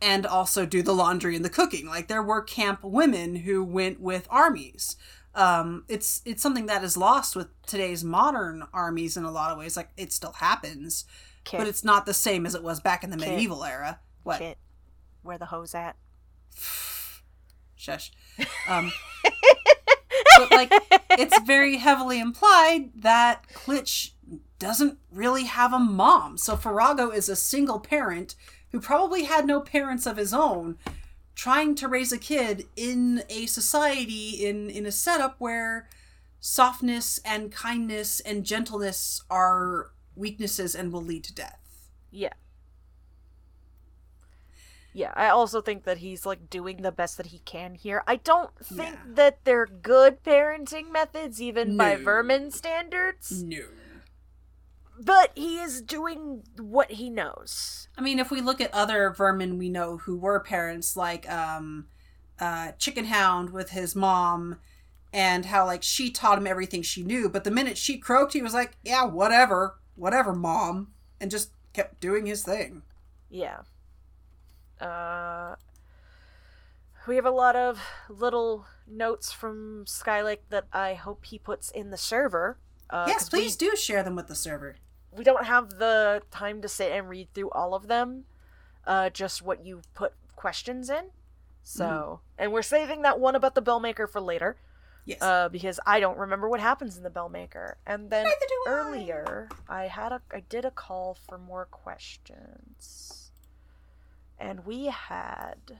[0.00, 1.86] and also do the laundry and the cooking.
[1.86, 4.96] Like, there were camp women who went with armies.
[5.34, 9.58] Um, it's it's something that is lost with today's modern armies in a lot of
[9.58, 9.76] ways.
[9.76, 11.04] Like, it still happens,
[11.44, 13.28] Kit, but it's not the same as it was back in the Kit.
[13.28, 14.00] medieval era.
[14.22, 14.38] What?
[14.38, 14.58] Kit,
[15.22, 15.96] where the hose at?
[17.76, 18.10] Shush.
[18.68, 18.90] Um,
[20.38, 20.72] but like
[21.10, 24.12] it's very heavily implied that Klitch
[24.58, 26.38] doesn't really have a mom.
[26.38, 28.34] So Ferahgo is a single parent
[28.72, 30.76] who probably had no parents of his own,
[31.34, 35.88] trying to raise a kid in a society in in a setup where
[36.40, 41.90] softness and kindness and gentleness are weaknesses and will lead to death.
[42.10, 42.32] Yeah.
[44.92, 48.02] Yeah, I also think that he's like doing the best that he can here.
[48.06, 49.12] I don't think Yeah.
[49.14, 53.66] that they're good parenting methods, even by vermin standards, No.
[54.98, 57.88] But he is doing what he knows.
[57.98, 61.86] I mean, if we look at other vermin we know who were parents, like um,
[62.40, 64.58] uh, Chickenhound with his mom,
[65.12, 68.42] and how like she taught him everything she knew, but the minute she croaked, he
[68.42, 72.82] was like, "Yeah, whatever, whatever, mom," and just kept doing his thing.
[73.28, 73.60] Yeah.
[74.80, 75.56] Uh,
[77.06, 81.90] we have a lot of little notes from Skylake that I hope he puts in
[81.90, 82.58] the server.
[82.90, 84.76] Uh, yes, 'cause we- please do share them with the server.
[85.16, 88.24] We don't have the time to sit and read through all of them
[88.86, 91.06] uh just what you put questions in
[91.62, 94.56] so and we're saving that one about the bellmaker for later
[95.04, 95.22] Yes.
[95.22, 98.30] uh because i don't remember what happens in the bellmaker and then do
[98.66, 98.70] I.
[98.70, 103.30] earlier i had a i did a call for more questions
[104.38, 105.78] and we had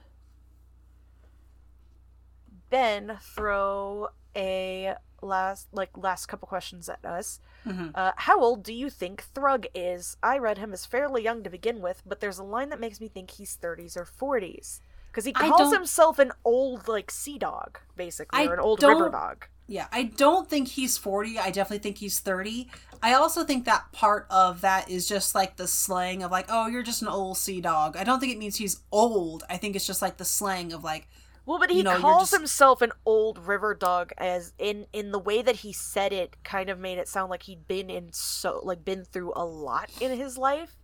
[2.69, 7.91] ben throw a last like last couple questions at us Mhm.
[7.95, 10.15] uh, how old do you think Thrugg is?
[10.23, 13.01] I read him as fairly young to begin with, but there's a line that makes
[13.01, 14.79] me think he's 30s or 40s.
[15.11, 19.09] Because he calls himself an old, like, sea dog, basically, I or an old river
[19.09, 19.47] dog.
[19.65, 21.37] Yeah, I don't think he's 40.
[21.39, 22.69] I definitely think he's 30.
[23.03, 26.67] I also think that part of that is just like the slang of like, oh,
[26.67, 27.97] you're just an old sea dog.
[27.97, 29.43] I don't think it means he's old.
[29.49, 31.09] I think it's just like the slang of like,
[31.47, 35.11] Well, but he You know, calls just- himself an old river dog as in in
[35.11, 38.11] the way that he said it kind of made it sound like he'd been in
[38.13, 40.75] so like been through a lot in his life.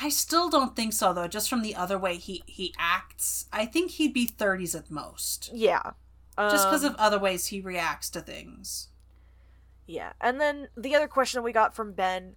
[0.00, 1.26] I still don't think so though.
[1.28, 5.50] Just from the other way he he acts, I think he'd be 30s at most.
[5.52, 5.90] Yeah.
[6.38, 8.88] Just because Um, of other ways he reacts to things.
[9.86, 12.36] Yeah, and then the other question we got from Ben.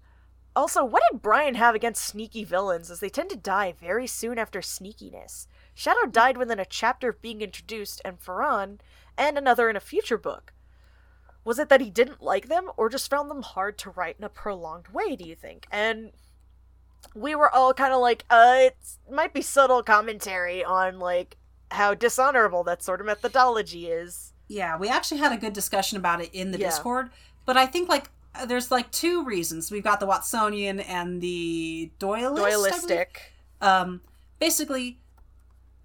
[0.56, 4.38] Also, what did Brian have against sneaky villains, as they tend to die very soon
[4.40, 5.48] after sneakiness?
[5.76, 8.80] Shadow died within a chapter of being introduced, and Ferran,
[9.18, 10.54] and another in a future book.
[11.44, 14.24] Was it that he didn't like them, or just found them hard to write in
[14.24, 15.68] a prolonged way, do you think?
[15.70, 16.12] And
[17.14, 18.78] we were all kind of like, uh, it
[19.12, 21.38] might be subtle commentary on, like,
[21.72, 24.34] how dishonorable that sort of methodology is.
[24.48, 26.70] Yeah, we actually had a good discussion about it in the Yeah.
[26.70, 27.10] Discord,
[27.46, 29.72] but I think like uh, there's like two reasons.
[29.72, 32.38] We've got the Watsonian and the Doylist.
[32.38, 32.44] I
[33.62, 34.02] Um,
[34.40, 35.00] basically,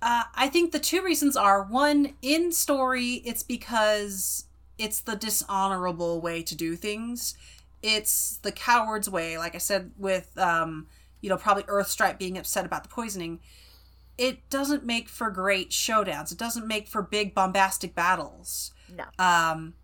[0.03, 4.45] uh, I think the two reasons are one in story, it's because
[4.79, 7.35] it's the dishonorable way to do things.
[7.83, 10.87] It's the coward's way, like I said with um,
[11.21, 13.41] you know, probably Urthstripe being upset about the poisoning.
[14.17, 16.33] It doesn't make for great showdowns.
[16.33, 18.73] It doesn't make for big bombastic battles.
[18.95, 19.05] No.
[19.19, 19.75] Um,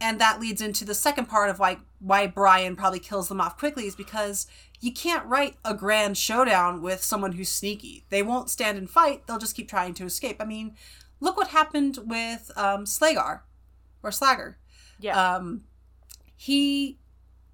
[0.00, 3.56] and that leads into the second part of why why Brian probably kills them off
[3.56, 4.46] quickly is because
[4.80, 8.04] you can't write a grand showdown with someone who's sneaky.
[8.10, 9.26] They won't stand and fight.
[9.26, 10.36] They'll just keep trying to escape.
[10.38, 10.76] I mean,
[11.20, 13.40] look what happened with um, Slagar
[14.02, 14.56] or Slagger.
[15.00, 15.36] Yeah.
[15.36, 15.62] Um,
[16.36, 16.98] he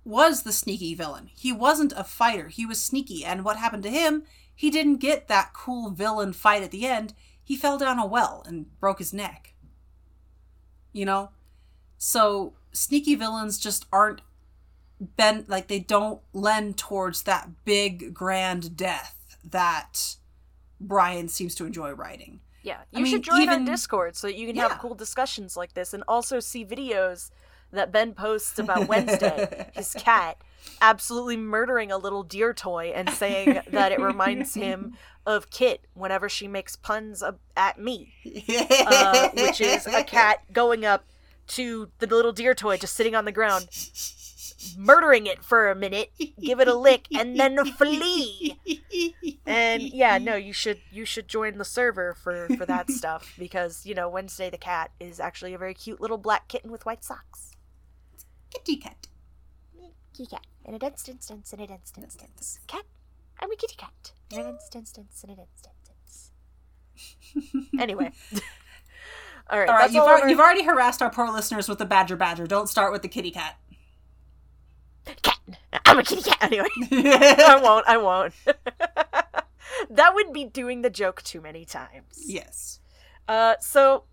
[0.05, 1.31] was the sneaky villain.
[1.33, 2.49] He wasn't a fighter.
[2.49, 3.25] He was sneaky.
[3.25, 4.25] And what happened to him?
[4.53, 7.15] He didn't get that cool villain fight at the end.
[7.45, 9.55] He fell down a well and broke his neck.
[10.93, 11.31] You know?
[11.99, 14.23] So sneaky villains just aren't
[15.01, 20.17] bent like they don't lend towards that big grand death that
[20.81, 22.41] Brian seems to enjoy writing.
[22.63, 22.79] yeah.
[22.95, 24.69] I You mean, should join our Discord so that you can Yeah.
[24.69, 27.31] have cool discussions like this and also see videos
[27.73, 30.37] that Ben posts about Wednesday, his cat,
[30.83, 36.29] absolutely murdering a little deer toy and saying that it reminds him of Kit whenever
[36.29, 37.23] she makes puns
[37.57, 38.13] at me.
[38.87, 41.05] uh, which is a cat going up
[41.47, 43.69] to the little deer toy just sitting on the ground,
[44.77, 48.59] murdering it for a minute, give it a lick, and then flee.
[49.47, 53.87] And yeah, no, you should you should join the server for for that stuff because
[53.87, 57.05] you know Wednesday the cat is actually a very cute little black kitten with white
[57.05, 57.53] socks.
[58.53, 59.09] Kitty cat.
[60.13, 62.61] Kitty cat in an instant, instance, in an instant, instance.
[62.67, 62.85] Cat,
[63.41, 65.75] I'm a kitty cat in an instant, instance, in an instant.
[65.99, 66.31] instance.
[67.79, 68.13] Anyway.
[69.51, 71.85] All right, All right, you've, all al- you've already harassed our poor listeners with the
[71.85, 72.47] badger badger.
[72.47, 73.59] Don't start with the kitty cat.
[75.23, 75.39] Cat.
[75.87, 76.39] I'm a kitty cat.
[76.43, 77.87] Anyway, I won't.
[77.89, 78.35] I won't.
[79.91, 82.23] that would be doing the joke too many times.
[82.27, 82.81] yes.
[83.29, 84.05] Uh, so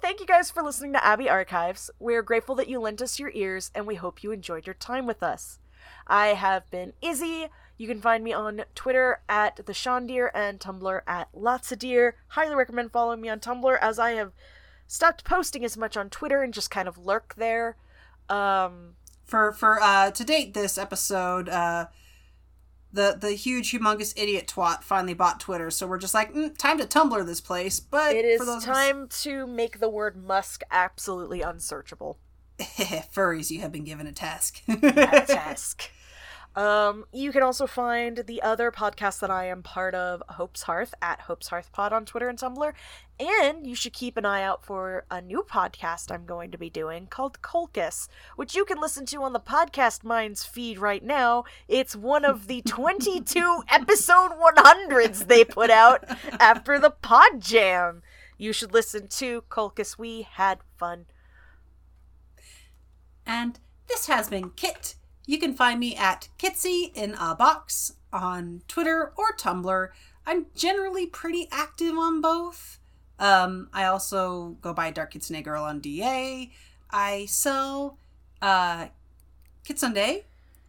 [0.00, 1.90] thank you guys for listening to Abbey Archives.
[1.98, 5.06] We're grateful that you lent us your ears, and we hope you enjoyed your time
[5.06, 5.58] with us.
[6.06, 7.48] I have been Izzy.
[7.78, 12.16] You can find me on Twitter at the Shondeer and Tumblr at Lots of Deer.
[12.28, 14.32] Highly recommend following me on Tumblr as I have
[14.86, 17.76] stopped posting as much on Twitter and just kind of lurk there.
[18.28, 18.94] Um,
[19.24, 21.86] For for uh to date this episode, uh
[22.92, 26.78] the the huge humongous idiot twat finally bought Twitter, so we're just like, mm, time
[26.78, 27.80] to Tumblr this place.
[27.80, 32.18] But it is time to make the word Musk absolutely unsearchable.
[32.58, 34.60] furries, you have been given a task.
[34.68, 35.90] at task.
[36.54, 40.94] Um, you can also find the other podcast that I am part of, Hope's Hearth,
[41.00, 42.72] at Hope's Hearth Pod on Twitter and Tumblr.
[43.18, 46.68] And you should keep an eye out for a new podcast I'm going to be
[46.68, 51.44] doing called Colchis, which you can listen to on the Podcast Minds feed right now.
[51.68, 56.04] It's one of the 22 episode 100s they put out
[56.38, 58.02] after the Pod Jam.
[58.36, 59.96] You should listen to Colchis.
[59.96, 61.06] We had fun.
[63.24, 64.96] And this has been Kit.
[65.26, 69.88] You can find me at Kitsy in a box on Twitter or Tumblr.
[70.26, 72.78] I'm generally pretty active on both.
[73.18, 76.50] Um, I also go by Dark Kitsune Girl on DA.
[76.90, 77.98] I sell
[78.40, 78.88] uh,
[79.64, 80.24] Kitsunde,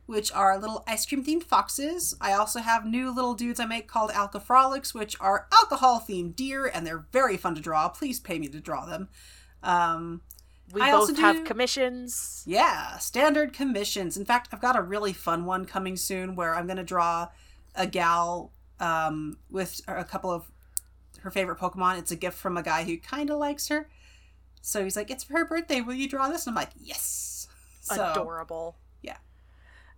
[0.06, 2.16] which are little ice cream themed foxes.
[2.22, 6.36] I also have new little dudes I make called Alka Frolics, which are alcohol themed
[6.36, 7.90] deer, and they're very fun to draw.
[7.90, 9.10] Please pay me to draw them.
[9.64, 10.22] Um,
[10.74, 12.44] We I both also have do- commissions.
[12.48, 14.18] yeah, standard commissions.
[14.18, 17.30] In fact, I've got a really fun one coming soon where I'm going to draw
[17.76, 20.52] a gal um, with a couple of
[21.22, 22.00] her favorite Pokemon.
[22.00, 23.88] It's a gift from a guy who kind of likes her.
[24.62, 25.80] So he's like, It's for her birthday.
[25.82, 26.48] Will you draw this?
[26.48, 27.48] And I'm like, Yes.
[27.82, 28.76] So, adorable.
[29.02, 29.18] yeah.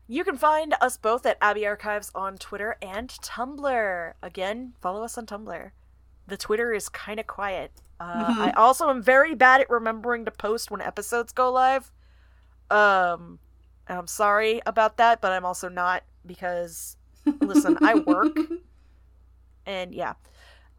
[0.08, 4.14] You can find us both at Abbey Archives on Twitter and Tumblr.
[4.22, 5.72] Again, follow us on Tumblr.
[6.28, 7.72] The Twitter is kind of quiet.
[8.00, 8.38] Uh, Mhm.
[8.48, 11.92] I also am very bad at remembering to post when episodes go live.
[12.70, 13.40] Um,
[13.88, 16.98] and I'm sorry about that, but I'm also not because,
[17.42, 18.38] listen, I work.
[19.68, 20.14] And yeah.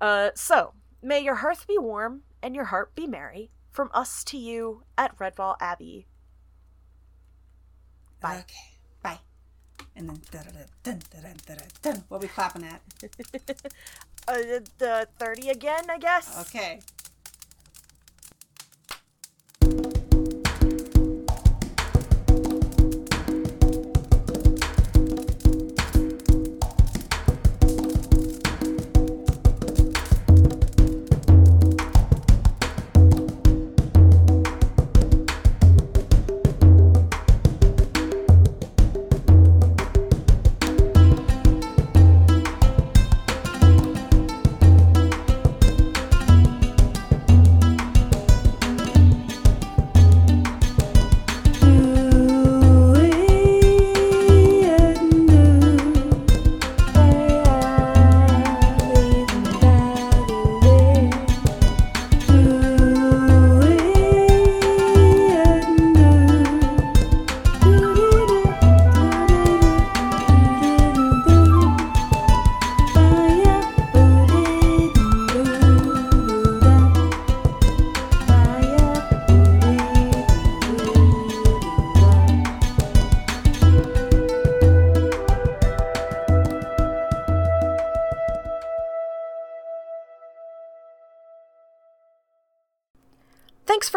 [0.01, 3.51] Uh, so, may your hearth be warm and your heart be merry.
[3.73, 6.07] From us to you at Redwall Abbey.
[8.21, 8.39] Bye.
[8.39, 8.79] Okay.
[9.03, 9.19] Bye.
[9.97, 10.45] And then dun,
[10.85, 11.01] dun,
[11.83, 12.81] dun, what are we clapping at?
[14.29, 16.37] Uh, the 30 again, I guess?
[16.49, 16.81] Okay.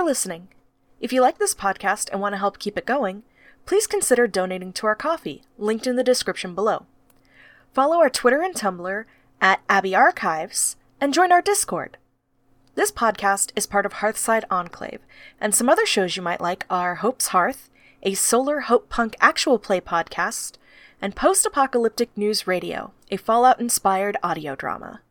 [0.09, 0.47] Listening.
[0.99, 3.21] If you like this podcast and want to help keep it going,
[3.67, 6.87] please consider donating to our Ko-fi, linked in the description below.
[7.75, 9.05] Follow our Twitter and Tumblr
[9.39, 11.97] at Abbey Archives and join our Discord.
[12.73, 15.01] This podcast is part of Hearthside Enclave,
[15.39, 17.69] and some other shows you might like are Hope's Hearth,
[18.01, 20.53] a solar hope punk actual play podcast,
[20.99, 25.01] and Post Apocalyptic News Radio, a Fallout inspired audio drama.